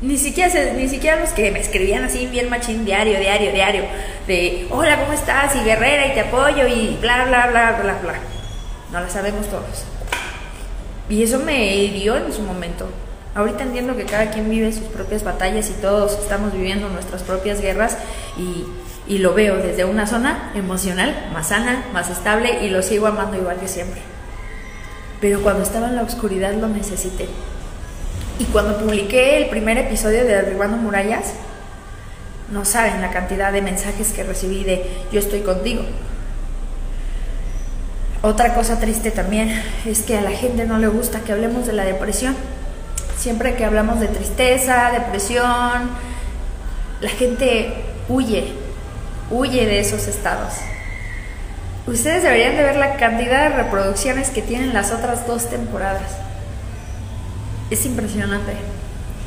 ni 0.00 0.18
siquiera, 0.18 0.72
ni 0.72 0.88
siquiera 0.88 1.20
los 1.20 1.30
que 1.30 1.52
me 1.52 1.60
escribían 1.60 2.04
así 2.04 2.26
bien 2.26 2.50
machín 2.50 2.84
diario, 2.84 3.18
diario, 3.20 3.52
diario, 3.52 3.84
de 4.26 4.66
hola, 4.70 4.98
¿cómo 4.98 5.12
estás? 5.12 5.54
Y 5.54 5.64
guerrera 5.64 6.08
y 6.08 6.14
te 6.14 6.20
apoyo 6.20 6.66
y 6.66 6.98
bla, 7.00 7.24
bla, 7.26 7.46
bla, 7.46 7.78
bla, 7.80 7.98
bla. 8.02 8.14
No 8.92 9.00
la 9.00 9.08
sabemos 9.08 9.46
todos. 9.46 9.84
Y 11.08 11.22
eso 11.22 11.38
me 11.38 11.76
hirió 11.76 12.16
en 12.16 12.32
su 12.32 12.42
momento. 12.42 12.86
Ahorita 13.34 13.64
entiendo 13.64 13.96
que 13.96 14.04
cada 14.04 14.30
quien 14.30 14.48
vive 14.48 14.72
sus 14.72 14.84
propias 14.84 15.24
batallas 15.24 15.68
y 15.68 15.72
todos 15.74 16.12
estamos 16.12 16.52
viviendo 16.52 16.88
nuestras 16.88 17.22
propias 17.22 17.60
guerras 17.60 17.98
y, 18.38 18.66
lo 19.18 19.34
veo 19.34 19.56
desde 19.56 19.84
una 19.84 20.06
zona 20.06 20.50
emocional 20.54 21.28
más 21.32 21.48
sana, 21.48 21.84
más 21.92 22.08
estable 22.08 22.64
y 22.64 22.70
lo 22.70 22.82
sigo 22.82 23.06
amando 23.06 23.36
igual 23.36 23.58
que 23.58 23.68
siempre. 23.68 24.00
Pero 25.20 25.42
cuando 25.42 25.62
estaba 25.62 25.88
en 25.88 25.96
la 25.96 26.02
oscuridad 26.02 26.54
lo 26.54 26.68
necesité. 26.68 27.28
Y 28.38 28.44
cuando 28.44 28.78
publiqué 28.78 29.36
el 29.36 29.50
primer 29.50 29.76
episodio 29.78 30.24
de 30.24 30.32
Derribando 30.32 30.76
Murallas, 30.78 31.34
no 32.50 32.64
saben 32.64 33.00
la 33.00 33.10
cantidad 33.10 33.52
de 33.52 33.62
mensajes 33.62 34.12
que 34.12 34.22
recibí 34.22 34.64
de 34.64 34.84
yo 35.12 35.18
estoy 35.18 35.40
contigo. 35.40 35.82
Otra 38.24 38.54
cosa 38.54 38.80
triste 38.80 39.12
también 39.12 39.62
es 39.84 40.02
que 40.02 40.16
a 40.16 40.22
la 40.22 40.30
gente 40.30 40.64
no 40.64 40.78
le 40.78 40.88
gusta 40.88 41.20
que 41.20 41.32
hablemos 41.32 41.66
de 41.66 41.74
la 41.74 41.84
depresión 41.84 42.34
Siempre 43.16 43.54
que 43.54 43.64
hablamos 43.64 44.00
de 44.00 44.08
tristeza, 44.08 44.90
depresión, 44.92 45.90
la 47.00 47.08
gente 47.08 47.72
huye, 48.08 48.52
huye 49.30 49.66
de 49.66 49.80
esos 49.80 50.08
estados. 50.08 50.52
Ustedes 51.86 52.22
deberían 52.22 52.56
de 52.56 52.64
ver 52.64 52.76
la 52.76 52.96
cantidad 52.96 53.48
de 53.48 53.56
reproducciones 53.56 54.30
que 54.30 54.42
tienen 54.42 54.74
las 54.74 54.90
otras 54.92 55.26
dos 55.26 55.48
temporadas. 55.48 56.10
Es 57.70 57.86
impresionante. 57.86 58.52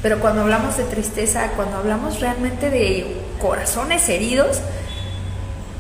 Pero 0.04 0.20
cuando 0.20 0.42
hablamos 0.42 0.78
de 0.78 0.84
tristeza, 0.84 1.50
cuando 1.56 1.78
hablamos 1.78 2.20
realmente 2.20 2.70
de 2.70 3.18
corazones 3.40 4.08
heridos, 4.10 4.60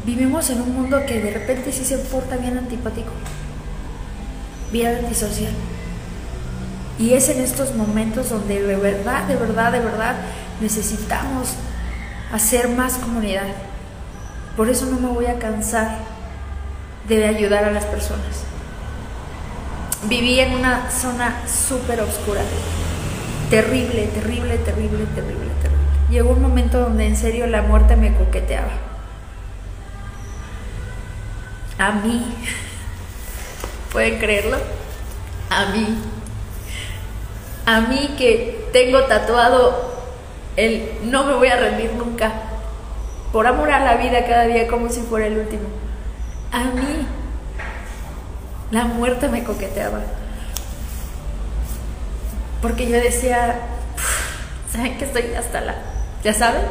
vivimos 0.08 0.50
en 0.50 0.62
un 0.62 0.74
mundo 0.74 1.06
que 1.06 1.20
de 1.20 1.32
repente 1.32 1.74
sí 1.74 1.84
se 1.84 1.98
porta 1.98 2.38
bien 2.38 2.58
antipático, 2.58 3.12
bien 4.72 4.96
antisocial. 4.96 5.52
Y 6.98 7.12
es 7.12 7.28
en 7.28 7.42
estos 7.42 7.76
momentos 7.76 8.30
donde 8.30 8.64
de 8.64 8.78
verdad, 8.78 9.26
de 9.26 9.36
verdad, 9.36 9.74
de 9.74 9.82
verdad 9.82 10.16
necesitamos 10.62 11.56
hacer 12.32 12.70
más 12.70 12.94
comunidad. 12.94 13.48
Por 14.56 14.70
eso 14.70 14.86
no 14.86 14.98
me 14.98 15.10
voy 15.10 15.26
a 15.26 15.40
cansar 15.40 15.98
de 17.10 17.26
ayudar 17.26 17.66
a 17.66 17.72
las 17.72 17.84
personas. 17.84 18.46
Viví 20.08 20.40
en 20.40 20.54
una 20.54 20.90
zona 20.90 21.42
súper 21.46 22.00
oscura, 22.00 22.42
terrible, 23.50 24.08
terrible, 24.08 24.58
terrible, 24.60 25.06
terrible, 25.14 25.48
terrible. 25.62 25.88
Llegó 26.10 26.32
un 26.32 26.42
momento 26.42 26.80
donde 26.80 27.08
en 27.08 27.18
serio 27.18 27.46
la 27.46 27.62
muerte 27.62 27.98
me 27.98 28.14
coqueteaba. 28.16 28.97
A 31.78 31.92
mí, 31.92 32.26
¿pueden 33.92 34.20
creerlo? 34.20 34.58
A 35.50 35.66
mí 35.68 35.98
a 37.68 37.82
mí 37.82 38.16
que 38.18 38.70
tengo 38.72 39.04
tatuado 39.04 39.94
el 40.56 40.90
no 41.04 41.26
me 41.26 41.34
voy 41.34 41.50
a 41.50 41.58
rendir 41.58 41.92
nunca, 41.94 42.32
por 43.34 43.46
amor 43.46 43.70
a 43.72 43.84
la 43.84 43.98
vida 43.98 44.26
cada 44.26 44.46
día 44.46 44.68
como 44.68 44.90
si 44.90 45.02
fuera 45.02 45.28
el 45.28 45.38
último. 45.38 45.68
A 46.54 46.64
mí 46.64 47.06
la 48.72 48.86
muerte 48.86 49.28
me 49.28 49.44
coqueteaba. 49.44 50.00
Porque 52.62 52.88
yo 52.88 52.96
decía, 53.02 53.60
¿saben 54.72 54.98
que 54.98 55.04
estoy 55.04 55.34
hasta 55.38 55.60
la, 55.60 55.76
ya 56.24 56.34
saben? 56.34 56.64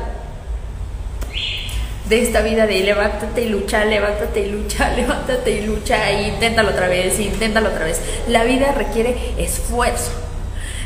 De 2.09 2.23
esta 2.23 2.41
vida 2.41 2.67
de 2.67 2.81
levántate 2.81 3.43
y 3.43 3.49
lucha, 3.49 3.85
levántate 3.85 4.47
y 4.47 4.51
lucha, 4.51 4.93
levántate 4.97 5.51
y 5.51 5.67
lucha, 5.67 6.11
e 6.11 6.29
inténtalo 6.29 6.71
otra 6.71 6.89
vez, 6.89 7.19
inténtalo 7.19 7.71
otra 7.71 7.85
vez. 7.85 8.01
La 8.29 8.45
vida 8.45 8.73
requiere 8.73 9.35
esfuerzo 9.39 10.27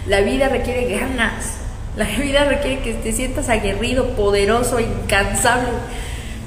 la 0.06 0.20
vida 0.22 0.48
requiere 0.48 0.98
ganas. 0.98 1.56
La 1.96 2.04
vida 2.18 2.44
requiere 2.44 2.80
que 2.80 2.94
te 2.94 3.12
sientas 3.12 3.48
aguerrido, 3.48 4.16
poderoso, 4.16 4.80
incansable. 4.80 5.68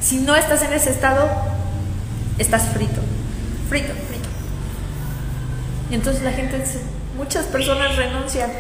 Si 0.01 0.17
no 0.17 0.35
estás 0.35 0.63
en 0.63 0.73
ese 0.73 0.89
estado, 0.89 1.29
estás 2.37 2.69
frito. 2.69 3.01
Frito, 3.69 3.93
frito. 3.93 4.29
Y 5.91 5.95
entonces 5.95 6.23
la 6.23 6.31
gente 6.31 6.59
dice, 6.59 6.79
muchas 7.15 7.45
personas 7.45 7.95
renuncian. 7.95 8.51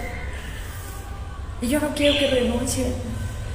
Y 1.61 1.67
yo 1.67 1.79
no 1.79 1.89
quiero 1.95 2.17
que 2.17 2.27
renuncien. 2.27 2.93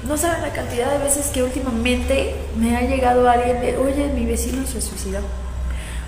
No 0.06 0.16
saben 0.16 0.42
la 0.42 0.52
cantidad 0.52 0.90
de 0.92 0.98
veces 1.04 1.26
que 1.28 1.42
últimamente 1.42 2.34
me 2.56 2.76
ha 2.76 2.82
llegado 2.82 3.28
alguien 3.28 3.60
de, 3.60 3.76
oye, 3.76 4.10
mi 4.14 4.26
vecino 4.26 4.66
se 4.66 4.80
suicidó. 4.80 5.20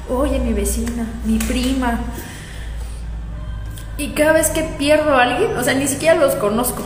Oye, 0.08 0.38
mi 0.38 0.52
vecina, 0.52 1.06
mi 1.24 1.38
prima, 1.38 2.00
y 4.00 4.08
cada 4.12 4.32
vez 4.32 4.48
que 4.48 4.62
pierdo 4.62 5.14
a 5.14 5.24
alguien, 5.24 5.54
o 5.58 5.62
sea, 5.62 5.74
ni 5.74 5.86
siquiera 5.86 6.14
los 6.14 6.34
conozco. 6.36 6.82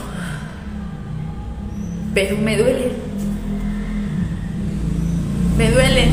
Pero 2.12 2.36
me 2.38 2.56
duele. 2.56 2.90
Me 5.56 5.70
duele. 5.70 6.08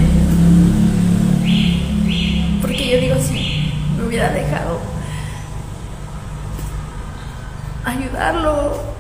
Porque 2.62 2.88
yo 2.88 3.00
digo, 3.00 3.16
si 3.20 3.74
me 3.98 4.04
hubiera 4.06 4.30
dejado 4.30 4.80
ayudarlo, 7.84 8.91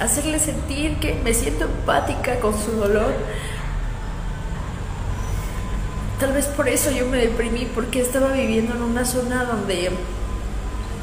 hacerle 0.00 0.38
sentir 0.38 0.96
que 0.98 1.14
me 1.14 1.32
siento 1.34 1.64
empática 1.64 2.38
con 2.40 2.54
su 2.58 2.72
dolor. 2.72 3.12
Tal 6.20 6.32
vez 6.32 6.46
por 6.46 6.68
eso 6.68 6.90
yo 6.90 7.06
me 7.06 7.18
deprimí, 7.18 7.66
porque 7.74 8.00
estaba 8.00 8.32
viviendo 8.32 8.74
en 8.74 8.82
una 8.82 9.04
zona 9.04 9.44
donde 9.44 9.90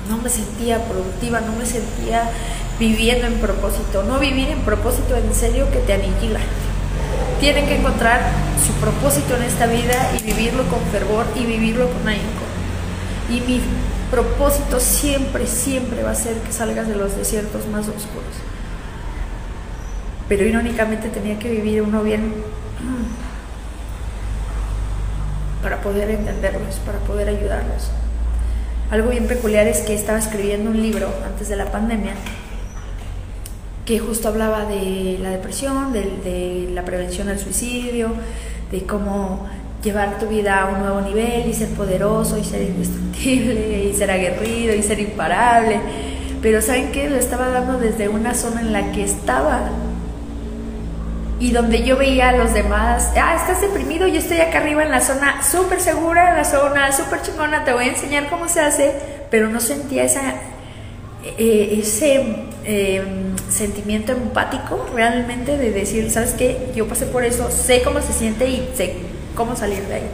no 0.10 0.18
me 0.18 0.30
sentía 0.30 0.84
productiva, 0.86 1.42
no 1.42 1.54
me 1.54 1.66
sentía 1.66 2.30
viviendo 2.80 3.28
en 3.28 3.36
propósito. 3.36 4.04
No 4.04 4.20
vivir 4.20 4.50
en 4.50 4.62
propósito 4.62 5.16
en 5.16 5.34
serio 5.34 5.70
que 5.72 5.80
te 5.80 5.94
aniquila. 5.94 6.40
Tienen 7.40 7.68
que 7.68 7.76
encontrar 7.76 8.22
su 8.66 8.74
propósito 8.74 9.36
en 9.36 9.44
esta 9.44 9.68
vida 9.68 10.12
y 10.18 10.24
vivirlo 10.24 10.64
con 10.70 10.80
fervor 10.92 11.26
y 11.36 11.46
vivirlo 11.46 11.90
con 11.90 12.08
ahínco. 12.08 12.44
Y 13.30 13.42
mi 13.42 13.62
propósito 14.10 14.80
siempre, 14.80 15.48
siempre 15.48 16.04
va 16.04 16.12
a 16.12 16.16
ser 16.16 16.38
que 16.38 16.52
salgas 16.52 16.88
de 16.88 16.96
los 16.96 17.16
desiertos 17.16 17.68
más 17.68 17.82
oscuros. 17.88 18.53
Pero 20.30 20.46
irónicamente 20.46 21.10
tenía 21.10 21.38
que 21.40 21.50
vivir 21.50 21.82
uno 21.82 22.04
bien 22.04 22.34
para 25.62 25.82
poder 25.82 26.10
entenderlos, 26.10 26.76
para 26.86 27.00
poder 27.00 27.30
ayudarlos. 27.30 27.92
Algo 28.92 29.10
bien 29.10 29.28
peculiar 29.28 29.68
es 29.68 29.80
que 29.80 29.96
estaba 29.96 30.20
escribiendo 30.20 30.70
un 30.70 30.82
libro 30.82 31.10
antes 31.26 31.50
de 31.50 31.56
la 31.56 31.72
pandemia 31.72 32.14
que 33.86 34.00
justo 34.00 34.30
hablaba 34.30 34.66
de 34.66 35.18
la 35.22 35.32
depresión, 35.32 35.92
de, 35.92 36.70
la 36.74 36.86
prevención 36.86 37.28
del 37.28 37.40
suicidio, 37.40 38.14
de 38.72 38.84
cómo 38.84 39.46
llevar 39.84 40.20
tu 40.20 40.28
vida 40.28 40.62
a 40.62 40.66
un 40.68 40.80
nuevo 40.80 41.02
nivel 41.02 41.50
y 41.50 41.54
ser 41.54 41.70
poderoso 41.70 42.38
y 42.38 42.44
ser 42.46 42.62
indestructible 42.62 43.84
y 43.86 43.94
ser 43.94 44.10
aguerrido 44.12 44.74
y 44.74 44.82
ser 44.84 45.00
imparable. 45.00 45.82
Pero 46.42 46.62
¿saben 46.62 46.92
qué? 46.92 47.10
Lo 47.10 47.18
estaba 47.18 47.50
dando 47.50 47.78
desde 47.78 48.08
una 48.08 48.34
zona 48.34 48.62
en 48.62 48.72
la 48.72 48.92
que 48.92 49.04
estaba 49.04 49.70
y 51.44 51.52
donde 51.52 51.84
yo 51.84 51.98
veía 51.98 52.30
a 52.30 52.38
los 52.38 52.54
demás, 52.54 53.12
ah, 53.22 53.36
estás 53.36 53.60
deprimido, 53.60 54.08
yo 54.08 54.20
estoy 54.20 54.40
acá 54.40 54.60
arriba 54.60 54.82
en 54.82 54.92
la 54.92 55.02
zona 55.02 55.44
súper 55.44 55.82
segura, 55.82 56.30
en 56.30 56.38
la 56.38 56.46
zona 56.46 56.90
súper 56.94 57.22
chingona, 57.22 57.66
te 57.66 57.74
voy 57.74 57.84
a 57.84 57.88
enseñar 57.90 58.30
cómo 58.30 58.48
se 58.48 58.62
hace, 58.62 58.94
pero 59.30 59.50
no 59.50 59.60
sentía 59.60 60.06
esa, 60.06 60.36
eh, 61.38 61.80
ese 61.82 62.46
em, 62.64 63.36
sentimiento 63.50 64.14
empático 64.14 64.88
realmente 64.96 65.58
de 65.58 65.72
decir, 65.72 66.10
¿sabes 66.12 66.32
qué? 66.32 66.72
Yo 66.78 66.88
pasé 66.88 67.08
por 67.08 67.26
eso, 67.26 67.52
sé 67.52 67.82
cómo 67.84 68.02
se 68.02 68.14
siente 68.14 68.48
y 68.48 68.72
sé 68.74 68.96
cómo 69.36 69.58
salir 69.58 69.86
de 69.88 69.96
ahí. 69.96 70.10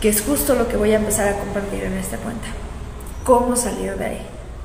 Que 0.00 0.08
es 0.08 0.22
justo 0.22 0.54
lo 0.54 0.68
que 0.68 0.76
voy 0.76 0.92
a 0.92 0.98
empezar 0.98 1.26
a 1.26 1.36
compartir 1.36 1.82
en 1.82 1.94
esta 1.94 2.16
cuenta. 2.18 2.46
¿Cómo 3.24 3.56
salir 3.56 3.96
de 3.96 4.04
ahí? 4.04 4.20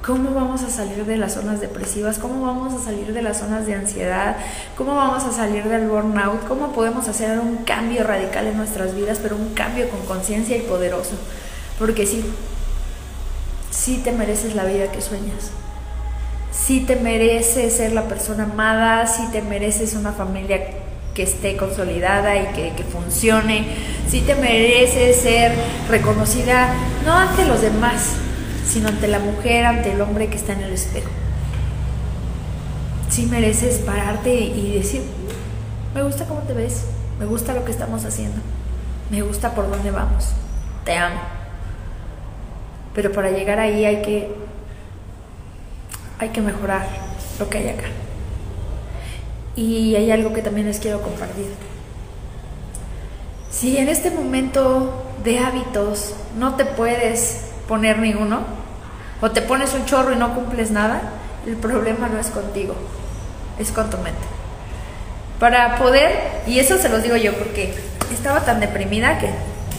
¿Cómo 0.05 0.33
vamos 0.33 0.63
a 0.63 0.69
salir 0.71 1.05
de 1.05 1.15
las 1.15 1.35
zonas 1.35 1.61
depresivas? 1.61 2.17
¿Cómo 2.17 2.41
vamos 2.41 2.73
a 2.73 2.83
salir 2.83 3.13
de 3.13 3.21
las 3.21 3.37
zonas 3.37 3.67
de 3.67 3.75
ansiedad? 3.75 4.35
¿Cómo 4.75 4.95
vamos 4.95 5.23
a 5.25 5.31
salir 5.31 5.63
del 5.65 5.87
burnout? 5.87 6.47
¿Cómo 6.47 6.71
podemos 6.71 7.07
hacer 7.07 7.39
un 7.39 7.57
cambio 7.57 8.03
radical 8.03 8.47
en 8.47 8.57
nuestras 8.57 8.95
vidas, 8.95 9.19
pero 9.21 9.35
un 9.35 9.53
cambio 9.53 9.87
con 9.89 10.03
conciencia 10.07 10.57
y 10.57 10.61
poderoso? 10.61 11.15
Porque 11.77 12.07
sí, 12.07 12.25
sí 13.69 14.01
te 14.03 14.11
mereces 14.11 14.55
la 14.55 14.65
vida 14.65 14.91
que 14.91 15.01
sueñas. 15.01 15.51
Sí 16.51 16.79
te 16.79 16.95
mereces 16.95 17.71
ser 17.71 17.93
la 17.93 18.07
persona 18.07 18.45
amada, 18.45 19.05
sí 19.05 19.21
te 19.31 19.43
mereces 19.43 19.93
una 19.93 20.13
familia 20.13 20.61
que 21.13 21.23
esté 21.23 21.57
consolidada 21.57 22.37
y 22.37 22.47
que, 22.53 22.83
funcione, 22.83 23.67
sí 24.09 24.21
te 24.21 24.33
mereces 24.33 25.17
ser 25.17 25.53
reconocida 25.89 26.73
no 27.05 27.15
ante 27.15 27.45
los 27.45 27.61
demás, 27.61 28.15
sino 28.71 28.87
ante 28.87 29.09
la 29.09 29.19
mujer, 29.19 29.65
ante 29.65 29.91
el 29.91 29.99
hombre 29.99 30.29
que 30.29 30.37
está 30.37 30.53
en 30.53 30.61
el 30.61 30.71
espejo. 30.71 31.09
Si 33.09 33.25
mereces 33.25 33.79
pararte 33.79 34.33
y 34.33 34.77
decir, 34.77 35.01
me 35.93 36.03
gusta 36.03 36.25
cómo 36.25 36.39
te 36.41 36.53
ves, 36.53 36.85
me 37.19 37.25
gusta 37.25 37.53
lo 37.53 37.65
que 37.65 37.71
estamos 37.71 38.05
haciendo, 38.05 38.37
me 39.09 39.21
gusta 39.23 39.53
por 39.53 39.69
dónde 39.69 39.91
vamos, 39.91 40.29
te 40.85 40.95
amo. 40.95 41.19
Pero 42.95 43.11
para 43.11 43.31
llegar 43.31 43.59
ahí 43.59 43.83
hay 43.83 44.01
que, 44.01 44.33
hay 46.19 46.29
que 46.29 46.39
mejorar 46.39 46.87
lo 47.39 47.49
que 47.49 47.57
hay 47.57 47.69
acá. 47.69 47.87
Y 49.57 49.95
hay 49.95 50.11
algo 50.11 50.31
que 50.31 50.41
también 50.41 50.67
les 50.67 50.79
quiero 50.79 51.01
compartir. 51.01 51.51
Si 53.49 53.77
en 53.77 53.89
este 53.89 54.11
momento 54.11 55.03
de 55.25 55.39
hábitos 55.39 56.13
no 56.37 56.55
te 56.55 56.63
puedes 56.63 57.50
poner 57.67 57.99
ninguno, 57.99 58.41
o 59.21 59.31
te 59.31 59.41
pones 59.41 59.73
un 59.73 59.85
chorro 59.85 60.13
y 60.13 60.15
no 60.15 60.33
cumples 60.33 60.71
nada, 60.71 61.01
el 61.45 61.55
problema 61.55 62.07
no 62.07 62.19
es 62.19 62.27
contigo, 62.27 62.75
es 63.59 63.71
con 63.71 63.89
tu 63.89 63.97
mente. 63.97 64.21
Para 65.39 65.77
poder, 65.77 66.11
y 66.47 66.59
eso 66.59 66.77
se 66.77 66.89
los 66.89 67.03
digo 67.03 67.15
yo 67.15 67.33
porque 67.33 67.73
estaba 68.11 68.41
tan 68.41 68.59
deprimida 68.59 69.17
que 69.17 69.29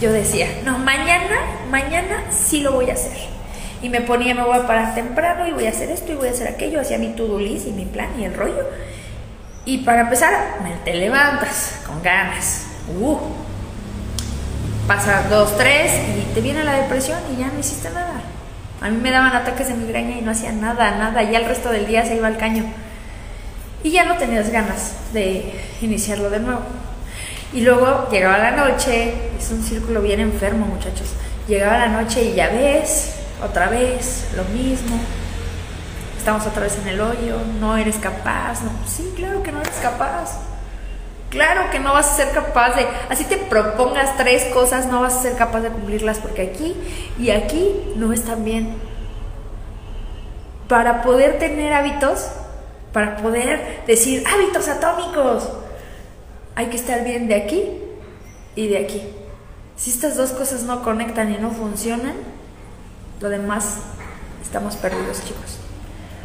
yo 0.01 0.13
decía, 0.13 0.49
no, 0.65 0.79
mañana, 0.79 1.37
mañana 1.71 2.25
sí 2.31 2.61
lo 2.61 2.73
voy 2.73 2.91
a 2.91 2.95
hacer. 2.95 3.17
Y 3.83 3.89
me 3.89 4.01
ponía, 4.01 4.35
me 4.35 4.43
voy 4.43 4.59
a 4.59 4.67
parar 4.67 4.95
temprano 4.95 5.47
y 5.47 5.53
voy 5.53 5.67
a 5.67 5.71
hacer 5.71 5.91
esto 5.91 6.13
y 6.13 6.15
voy 6.15 6.29
a 6.29 6.33
hacer 6.33 6.49
aquello, 6.49 6.81
hacía 6.81 6.99
mi 6.99 7.09
to-do 7.09 7.39
list 7.39 7.67
y 7.67 7.71
mi 7.71 7.85
plan 7.85 8.09
y 8.19 8.25
el 8.25 8.35
rollo. 8.35 8.65
Y 9.65 9.79
para 9.79 10.03
empezar, 10.03 10.59
te 10.85 10.95
levantas 10.95 11.81
con 11.87 12.03
ganas. 12.03 12.67
Uh, 12.99 13.19
pasa 14.95 15.23
dos, 15.31 15.57
tres 15.57 15.91
y 16.19 16.35
te 16.35 16.43
viene 16.43 16.65
la 16.65 16.75
depresión 16.75 17.19
y 17.33 17.41
ya 17.41 17.47
no 17.47 17.59
hiciste 17.59 17.89
nada. 17.89 18.21
A 18.83 18.91
mí 18.91 18.99
me 18.99 19.11
daban 19.11 19.35
ataques 19.35 19.69
de 19.69 19.75
migraña 19.75 20.19
y 20.19 20.21
no 20.21 20.33
hacía 20.33 20.53
nada, 20.53 20.99
nada, 20.99 21.23
ya 21.23 21.39
el 21.39 21.47
resto 21.47 21.71
del 21.71 21.87
día 21.87 22.05
se 22.05 22.17
iba 22.17 22.27
al 22.27 22.37
caño. 22.37 22.65
Y 23.83 23.93
ya 23.93 24.05
no 24.05 24.19
tenías 24.19 24.51
ganas 24.51 24.97
de 25.15 25.59
iniciarlo 25.81 26.29
de 26.29 26.41
nuevo. 26.41 26.61
Y 27.55 27.63
luego 27.63 28.09
llegaba 28.11 28.37
la 28.37 28.51
noche, 28.51 29.15
es 29.39 29.51
un 29.51 29.63
círculo 29.63 30.03
bien 30.03 30.21
enfermo 30.21 30.67
muchachos, 30.67 31.09
llegaba 31.49 31.79
la 31.79 31.89
noche 31.89 32.25
y 32.25 32.35
ya 32.35 32.49
ves, 32.49 33.15
otra 33.43 33.69
vez, 33.69 34.29
lo 34.37 34.45
mismo, 34.45 35.01
estamos 36.19 36.47
otra 36.47 36.65
vez 36.65 36.77
en 36.83 36.89
el 36.89 37.01
hoyo, 37.01 37.39
no 37.61 37.79
eres 37.79 37.97
capaz, 37.97 38.63
no, 38.63 38.71
sí, 38.87 39.11
claro 39.17 39.43
que 39.43 39.53
no 39.53 39.61
eres 39.63 39.77
capaz, 39.77 40.52
claro 41.33 41.71
que 41.71 41.81
no 41.81 41.95
vas 41.95 42.13
a 42.13 42.15
ser 42.15 42.31
capaz 42.31 42.77
de, 42.77 42.87
así 43.09 43.25
te 43.25 43.39
propongas 43.39 44.17
tres 44.19 44.45
cosas, 44.53 44.87
no 44.87 45.01
vas 45.01 45.17
a 45.17 45.23
ser 45.23 45.37
capaz 45.37 45.61
de 45.61 45.71
cumplirlas 45.71 46.19
porque 46.19 46.43
aquí 46.43 46.77
y 47.19 47.31
aquí 47.31 47.75
no 47.97 48.13
están 48.13 48.45
bien. 48.45 48.77
Para 50.69 51.03
poder 51.03 51.39
tener 51.39 51.73
hábitos, 51.73 52.29
para 52.93 53.17
poder 53.17 53.83
decir 53.87 54.23
hábitos 54.27 54.69
atómicos, 54.69 55.49
hay 56.55 56.67
que 56.67 56.77
estar 56.77 57.03
bien 57.03 57.29
de 57.29 57.35
aquí 57.35 57.65
y 58.55 58.69
de 58.69 58.79
aquí. 58.79 59.03
Si 59.77 59.91
estas 59.91 60.17
dos 60.17 60.33
cosas 60.33 60.65
no 60.65 60.83
conectan 60.83 61.33
y 61.33 61.39
no 61.39 61.51
funcionan, 61.51 62.15
lo 63.21 63.31
demás 63.31 63.79
estamos 64.43 64.77
perdidos, 64.77 65.25
chicos. 65.25 65.59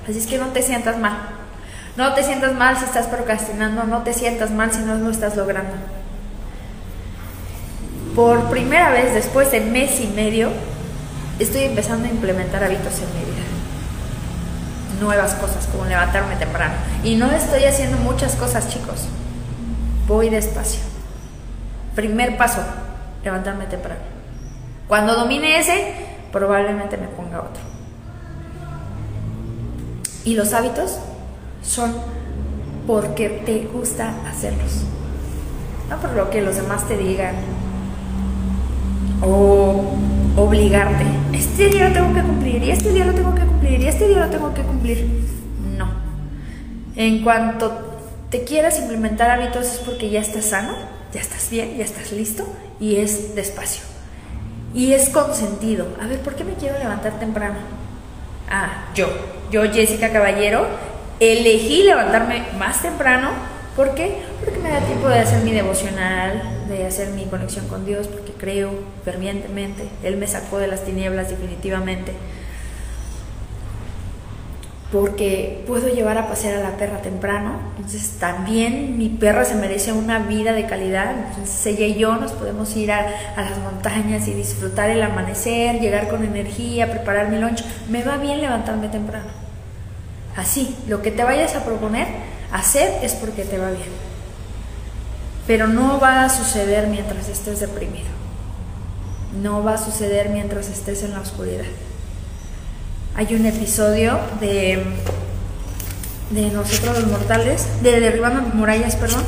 Así 0.03 0.19
es 0.19 0.27
que 0.27 0.37
no 0.37 0.47
te 0.47 0.61
sientas 0.61 0.97
mal. 0.97 1.36
No 1.97 2.13
te 2.13 2.23
sientas 2.23 2.53
mal 2.53 2.77
si 2.77 2.85
estás 2.85 3.07
procrastinando, 3.07 3.83
no 3.83 4.03
te 4.03 4.13
sientas 4.13 4.51
mal 4.51 4.71
si 4.71 4.79
no 4.79 4.95
lo 4.95 5.09
estás 5.09 5.35
logrando. 5.35 5.73
Por 8.15 8.49
primera 8.49 8.91
vez 8.91 9.13
después 9.13 9.51
de 9.51 9.61
mes 9.61 9.99
y 9.99 10.07
medio, 10.07 10.49
estoy 11.39 11.63
empezando 11.63 12.07
a 12.07 12.11
implementar 12.11 12.63
hábitos 12.63 12.93
en 12.99 13.19
mi 13.19 13.25
vida. 13.25 13.43
Nuevas 15.01 15.33
cosas, 15.35 15.67
como 15.67 15.85
levantarme 15.85 16.35
temprano. 16.35 16.75
Y 17.03 17.15
no 17.15 17.29
estoy 17.31 17.65
haciendo 17.65 17.97
muchas 17.97 18.35
cosas, 18.35 18.69
chicos 18.69 19.07
voy 20.07 20.29
despacio. 20.29 20.79
Primer 21.95 22.37
paso, 22.37 22.61
levantarme 23.23 23.65
temprano. 23.65 23.99
Cuando 24.87 25.15
domine 25.15 25.59
ese, 25.59 25.93
probablemente 26.31 26.97
me 26.97 27.07
ponga 27.07 27.41
otro. 27.41 27.61
Y 30.23 30.35
los 30.35 30.53
hábitos 30.53 30.99
son 31.67 31.93
porque 32.87 33.29
te 33.45 33.67
gusta 33.67 34.13
hacerlos. 34.27 34.83
No 35.89 35.97
por 35.97 36.13
lo 36.13 36.29
que 36.29 36.41
los 36.41 36.55
demás 36.55 36.87
te 36.87 36.97
digan. 36.97 37.35
O 39.21 39.93
obligarte. 40.35 41.05
Este 41.33 41.67
día 41.67 41.89
lo 41.89 41.93
tengo 41.93 42.13
que 42.13 42.21
cumplir, 42.21 42.63
y 42.63 42.71
este 42.71 42.91
día 42.93 43.05
lo 43.05 43.13
tengo 43.13 43.35
que 43.35 43.41
cumplir, 43.41 43.81
y 43.81 43.87
este 43.87 44.07
día 44.07 44.19
lo 44.19 44.29
tengo 44.29 44.53
que 44.53 44.61
cumplir. 44.61 45.07
No. 45.77 45.87
En 46.95 47.23
cuanto 47.23 47.71
te 48.29 48.43
quieras 48.43 48.79
implementar 48.79 49.29
hábitos 49.29 49.65
es 49.65 49.77
porque 49.79 50.09
ya 50.09 50.19
estás 50.19 50.45
sano, 50.45 50.73
ya 51.13 51.21
estás 51.21 51.49
bien, 51.49 51.77
ya 51.77 51.83
estás 51.83 52.11
listo 52.11 52.45
y 52.79 52.97
es 52.97 53.35
despacio. 53.35 53.83
Y 54.73 54.93
es 54.93 55.09
consentido. 55.09 55.87
A 56.01 56.07
ver, 56.07 56.19
¿por 56.19 56.35
qué 56.35 56.43
me 56.43 56.53
quiero 56.53 56.77
levantar 56.77 57.19
temprano? 57.19 57.55
Ah, 58.49 58.85
yo, 58.95 59.07
yo 59.51 59.63
Jessica 59.71 60.11
Caballero, 60.11 60.67
elegí 61.19 61.83
levantarme 61.83 62.43
más 62.57 62.81
temprano. 62.81 63.29
¿Por 63.75 63.93
qué? 63.93 64.17
Porque 64.43 64.59
me 64.59 64.69
da 64.69 64.79
tiempo 64.79 65.07
de 65.07 65.19
hacer 65.19 65.43
mi 65.43 65.51
devocional, 65.51 66.41
de 66.67 66.85
hacer 66.85 67.09
mi 67.09 67.25
conexión 67.25 67.67
con 67.67 67.85
Dios, 67.85 68.07
porque 68.07 68.31
creo 68.31 68.71
fervientemente. 69.05 69.87
Él 70.03 70.17
me 70.17 70.27
sacó 70.27 70.57
de 70.57 70.67
las 70.67 70.83
tinieblas 70.83 71.29
definitivamente 71.29 72.13
porque 74.91 75.63
puedo 75.67 75.89
llevar 75.89 76.17
a 76.17 76.27
pasear 76.27 76.55
a 76.55 76.69
la 76.69 76.77
perra 76.77 77.01
temprano, 77.01 77.59
entonces 77.75 78.17
también 78.19 78.97
mi 78.97 79.09
perra 79.09 79.43
se 79.43 79.55
merece 79.55 79.91
una 79.91 80.19
vida 80.19 80.53
de 80.53 80.65
calidad, 80.65 81.13
entonces 81.27 81.65
ella 81.65 81.85
y 81.85 81.95
yo 81.95 82.15
nos 82.15 82.31
podemos 82.31 82.73
ir 82.77 82.93
a, 82.93 83.05
las 83.35 83.57
montañas 83.59 84.27
y 84.29 84.33
disfrutar 84.33 84.89
el 84.89 85.03
amanecer, 85.03 85.81
llegar 85.81 86.07
con 86.07 86.23
energía, 86.23 86.89
preparar 86.89 87.29
mi 87.29 87.37
lunch, 87.37 87.63
me 87.89 88.03
va 88.03 88.17
bien 88.17 88.39
levantarme 88.39 88.87
temprano. 88.87 89.46
Así, 90.37 90.75
lo 90.87 91.01
que 91.01 91.09
te 91.09 91.23
vayas 91.23 91.55
a 91.55 91.65
proponer 91.65 92.07
hacer 92.51 93.03
es 93.03 93.13
porque 93.13 93.43
te 93.43 93.57
va 93.57 93.71
bien, 93.71 93.89
pero 95.47 95.67
no 95.67 95.99
va 95.99 96.25
a 96.25 96.29
suceder 96.29 96.87
mientras 96.87 97.27
estés 97.27 97.59
deprimido, 97.59 98.07
no 99.41 99.63
va 99.63 99.73
a 99.73 99.77
suceder 99.77 100.29
mientras 100.29 100.69
estés 100.69 101.01
en 101.01 101.13
la 101.13 101.21
oscuridad. 101.21 101.65
Hay 103.15 103.33
un 103.33 103.47
episodio 103.47 104.19
de, 104.39 104.83
de 106.29 106.51
Nosotros 106.51 106.99
los 106.99 107.07
Mortales, 107.11 107.65
de 107.81 107.99
Derribando 107.99 108.43
Murallas, 108.53 108.95
perdón, 108.95 109.23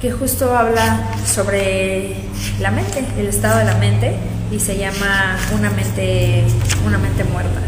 que 0.00 0.12
justo 0.12 0.56
habla 0.56 1.10
sobre 1.26 2.16
la 2.58 2.70
mente, 2.70 3.04
el 3.18 3.26
estado 3.26 3.58
de 3.58 3.66
la 3.66 3.74
mente, 3.74 4.16
y 4.50 4.58
se 4.58 4.78
llama 4.78 5.36
una 5.54 5.68
mente, 5.68 6.44
una 6.86 6.96
mente 6.96 7.22
muerta. 7.24 7.60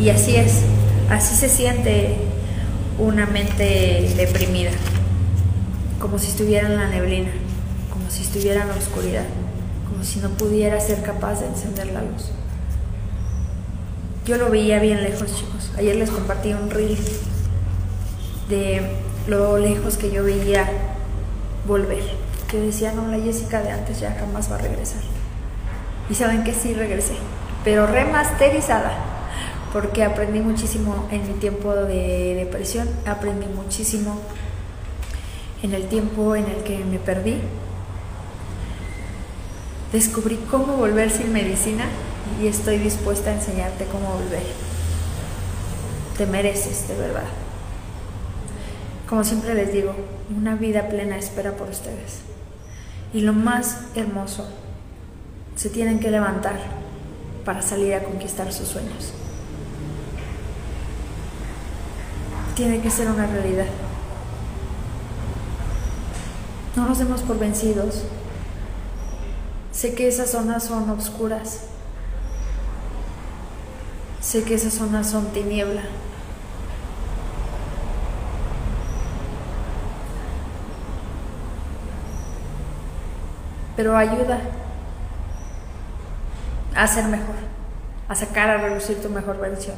Y 0.00 0.08
así 0.08 0.36
es, 0.36 0.62
así 1.10 1.34
se 1.36 1.48
siente 1.48 2.16
una 2.98 3.26
mente 3.26 4.12
deprimida, 4.16 4.70
como 6.00 6.18
si 6.18 6.28
estuviera 6.28 6.68
en 6.68 6.76
la 6.76 6.88
neblina, 6.88 7.30
como 7.92 8.10
si 8.10 8.22
estuviera 8.22 8.62
en 8.62 8.68
la 8.68 8.74
oscuridad, 8.74 9.24
como 9.90 10.04
si 10.04 10.20
no 10.20 10.30
pudiera 10.30 10.80
ser 10.80 11.02
capaz 11.02 11.40
de 11.40 11.46
encender 11.46 11.88
la 11.88 12.02
luz. 12.02 12.30
Yo 14.26 14.38
lo 14.38 14.48
veía 14.48 14.78
bien 14.78 15.02
lejos, 15.02 15.36
chicos. 15.36 15.70
Ayer 15.76 15.96
les 15.96 16.10
compartí 16.10 16.52
un 16.54 16.70
reel 16.70 16.96
de 18.48 18.80
lo 19.26 19.58
lejos 19.58 19.96
que 19.96 20.10
yo 20.10 20.24
veía 20.24 20.66
volver. 21.66 22.02
Que 22.48 22.58
decía, 22.58 22.92
no, 22.92 23.06
la 23.08 23.22
Jessica 23.22 23.60
de 23.60 23.70
antes 23.70 24.00
ya 24.00 24.16
jamás 24.18 24.50
va 24.50 24.56
a 24.56 24.58
regresar. 24.58 25.02
Y 26.08 26.14
saben 26.14 26.44
que 26.44 26.54
sí 26.54 26.74
regresé, 26.74 27.14
pero 27.64 27.86
remasterizada, 27.86 29.13
porque 29.74 30.04
aprendí 30.04 30.38
muchísimo 30.38 31.08
en 31.10 31.26
mi 31.26 31.34
tiempo 31.40 31.74
de 31.74 32.36
depresión, 32.36 32.88
aprendí 33.06 33.46
muchísimo 33.46 34.20
en 35.64 35.74
el 35.74 35.88
tiempo 35.88 36.36
en 36.36 36.44
el 36.46 36.62
que 36.62 36.78
me 36.84 37.00
perdí. 37.00 37.40
Descubrí 39.92 40.36
cómo 40.48 40.76
volver 40.76 41.10
sin 41.10 41.32
medicina 41.32 41.86
y 42.40 42.46
estoy 42.46 42.78
dispuesta 42.78 43.30
a 43.30 43.34
enseñarte 43.34 43.86
cómo 43.86 44.14
volver. 44.14 44.44
Te 46.18 46.26
mereces, 46.26 46.86
de 46.86 46.94
verdad. 46.94 47.26
Como 49.08 49.24
siempre 49.24 49.56
les 49.56 49.72
digo, 49.72 49.92
una 50.38 50.54
vida 50.54 50.86
plena 50.86 51.18
espera 51.18 51.56
por 51.56 51.68
ustedes. 51.68 52.20
Y 53.12 53.22
lo 53.22 53.32
más 53.32 53.78
hermoso, 53.96 54.46
se 55.56 55.68
tienen 55.68 55.98
que 55.98 56.12
levantar 56.12 56.60
para 57.44 57.60
salir 57.60 57.94
a 57.94 58.04
conquistar 58.04 58.52
sus 58.52 58.68
sueños. 58.68 59.14
Tiene 62.54 62.80
que 62.80 62.90
ser 62.90 63.08
una 63.08 63.26
realidad. 63.26 63.66
No 66.76 66.86
nos 66.86 66.98
demos 66.98 67.22
por 67.22 67.38
vencidos. 67.38 68.04
Sé 69.72 69.94
que 69.94 70.06
esas 70.06 70.30
zonas 70.30 70.64
son 70.64 70.88
oscuras, 70.90 71.62
Sé 74.24 74.42
que 74.42 74.54
esas 74.54 74.72
zonas 74.72 75.10
son 75.10 75.26
tiniebla. 75.32 75.82
Pero 83.76 83.94
ayuda 83.94 84.40
a 86.74 86.86
ser 86.86 87.04
mejor, 87.04 87.34
a 88.08 88.14
sacar 88.14 88.48
a 88.48 88.56
reducir 88.56 89.02
tu 89.02 89.10
mejor 89.10 89.38
versión. 89.38 89.76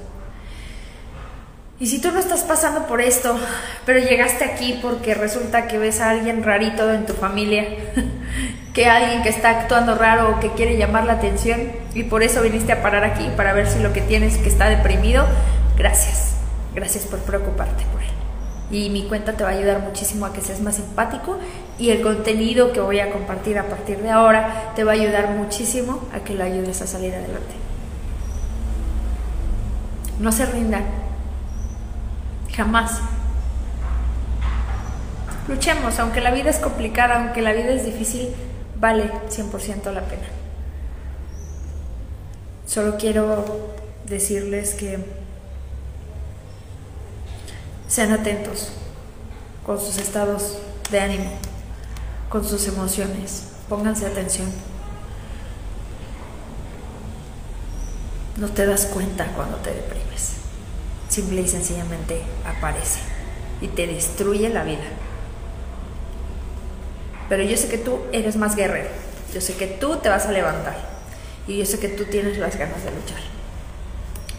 Y 1.78 1.88
si 1.88 2.00
tú 2.00 2.10
no 2.10 2.18
estás 2.18 2.42
pasando 2.42 2.86
por 2.86 3.02
esto, 3.02 3.36
pero 3.84 3.98
llegaste 3.98 4.44
aquí 4.44 4.78
porque 4.80 5.12
resulta 5.12 5.68
que 5.68 5.76
ves 5.76 6.00
a 6.00 6.08
alguien 6.08 6.42
rarito 6.42 6.90
en 6.90 7.04
tu 7.04 7.12
familia, 7.12 7.66
que 8.72 8.86
alguien 8.86 9.22
que 9.22 9.28
está 9.28 9.50
actuando 9.50 9.94
raro 9.94 10.30
o 10.30 10.40
que 10.40 10.52
quiere 10.52 10.78
llamar 10.78 11.04
la 11.04 11.14
atención 11.14 11.60
y 11.94 12.04
por 12.04 12.22
eso 12.22 12.40
viniste 12.40 12.72
a 12.72 12.82
parar 12.82 13.04
aquí 13.04 13.28
para 13.36 13.52
ver 13.52 13.66
si 13.66 13.78
lo 13.80 13.92
que 13.92 14.00
tienes 14.00 14.38
que 14.38 14.48
está 14.48 14.70
deprimido, 14.70 15.26
gracias. 15.76 16.36
Gracias 16.74 17.04
por 17.04 17.18
preocuparte 17.20 17.84
por 17.92 18.02
él. 18.02 18.08
Y 18.70 18.88
mi 18.88 19.06
cuenta 19.06 19.34
te 19.34 19.44
va 19.44 19.50
a 19.50 19.52
ayudar 19.52 19.80
muchísimo 19.80 20.24
a 20.24 20.32
que 20.32 20.40
seas 20.40 20.60
más 20.60 20.76
simpático 20.76 21.38
y 21.78 21.90
el 21.90 22.00
contenido 22.00 22.72
que 22.72 22.80
voy 22.80 23.00
a 23.00 23.10
compartir 23.10 23.58
a 23.58 23.64
partir 23.64 23.98
de 23.98 24.10
ahora 24.10 24.72
te 24.74 24.82
va 24.82 24.92
a 24.92 24.94
ayudar 24.94 25.30
muchísimo 25.30 26.02
a 26.14 26.20
que 26.20 26.34
lo 26.34 26.42
ayudes 26.42 26.80
a 26.80 26.86
salir 26.86 27.14
adelante. 27.14 27.54
No 30.18 30.32
se 30.32 30.46
rindan 30.46 31.05
Jamás. 32.56 33.00
Luchemos, 35.46 35.98
aunque 35.98 36.20
la 36.20 36.30
vida 36.30 36.48
es 36.48 36.56
complicada, 36.56 37.16
aunque 37.16 37.42
la 37.42 37.52
vida 37.52 37.68
es 37.68 37.84
difícil, 37.84 38.34
vale 38.80 39.12
100% 39.28 39.92
la 39.92 40.00
pena. 40.00 40.26
Solo 42.66 42.96
quiero 42.96 43.44
decirles 44.06 44.74
que 44.74 44.98
sean 47.88 48.12
atentos 48.12 48.72
con 49.64 49.78
sus 49.78 49.98
estados 49.98 50.58
de 50.90 51.00
ánimo, 51.00 51.30
con 52.28 52.44
sus 52.44 52.66
emociones. 52.68 53.48
Pónganse 53.68 54.06
atención. 54.06 54.50
No 58.38 58.48
te 58.48 58.66
das 58.66 58.86
cuenta 58.86 59.26
cuando 59.34 59.56
te 59.58 59.72
deprimes. 59.72 60.45
Simple 61.16 61.40
y 61.40 61.48
sencillamente 61.48 62.20
aparece 62.44 63.00
y 63.62 63.68
te 63.68 63.86
destruye 63.86 64.50
la 64.50 64.64
vida. 64.64 64.84
Pero 67.30 67.42
yo 67.42 67.56
sé 67.56 67.68
que 67.68 67.78
tú 67.78 68.00
eres 68.12 68.36
más 68.36 68.54
guerrero. 68.54 68.90
Yo 69.32 69.40
sé 69.40 69.54
que 69.54 69.66
tú 69.66 69.96
te 69.96 70.10
vas 70.10 70.26
a 70.26 70.32
levantar. 70.32 70.76
Y 71.48 71.56
yo 71.56 71.64
sé 71.64 71.78
que 71.78 71.88
tú 71.88 72.04
tienes 72.04 72.36
las 72.36 72.58
ganas 72.58 72.84
de 72.84 72.90
luchar. 72.90 73.20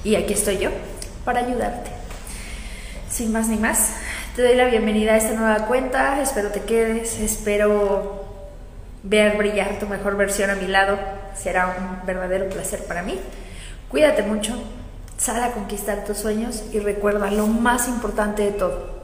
Y 0.04 0.18
aquí 0.18 0.34
estoy 0.34 0.60
yo 0.60 0.70
para 1.26 1.40
ayudarte. 1.40 1.90
Sin 3.10 3.32
más 3.32 3.48
ni 3.48 3.58
más, 3.58 3.94
te 4.36 4.44
doy 4.44 4.54
la 4.54 4.66
bienvenida 4.66 5.14
a 5.14 5.18
esta 5.18 5.34
nueva 5.34 5.66
cuenta. 5.66 6.22
Espero 6.22 6.52
te 6.52 6.62
quedes. 6.62 7.20
Espero 7.20 8.24
ver 9.02 9.36
brillar 9.36 9.80
tu 9.80 9.88
mejor 9.88 10.16
versión 10.16 10.52
a 10.52 10.56
mi 10.56 10.68
lado. 10.68 11.00
Será 11.36 11.76
un 11.76 12.06
verdadero 12.06 12.48
placer 12.50 12.84
para 12.84 13.02
mí. 13.02 13.20
Cuídate 13.90 14.22
mucho. 14.22 14.62
Sal 15.18 15.44
a 15.44 15.52
conquistar 15.52 16.06
tus 16.06 16.18
sueños 16.18 16.64
y 16.72 16.80
recuerda 16.80 17.32
lo 17.32 17.48
más 17.48 17.88
importante 17.88 18.44
de 18.44 18.52
todo 18.52 18.98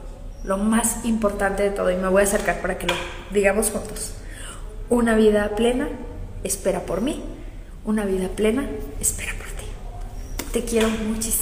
lo 0.44 0.58
más 0.58 1.04
importante 1.04 1.62
de 1.64 1.70
todo, 1.70 1.90
y 1.90 1.96
me 1.96 2.08
voy 2.08 2.20
a 2.20 2.24
acercar 2.24 2.60
para 2.60 2.78
que 2.78 2.86
lo 2.86 2.94
digamos 3.32 3.70
juntos. 3.70 4.12
Una 4.90 5.16
vida 5.16 5.56
plena 5.56 5.88
espera 6.44 6.80
por 6.80 7.00
mí, 7.00 7.24
una 7.84 8.04
vida 8.04 8.28
plena 8.28 8.68
espera 9.00 9.32
por 9.38 9.46
ti. 9.46 9.64
Te 10.52 10.62
quiero 10.64 10.88
muchísimo, 10.88 11.32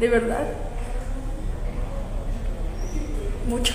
de 0.00 0.08
verdad, 0.08 0.46
mucho. 3.48 3.74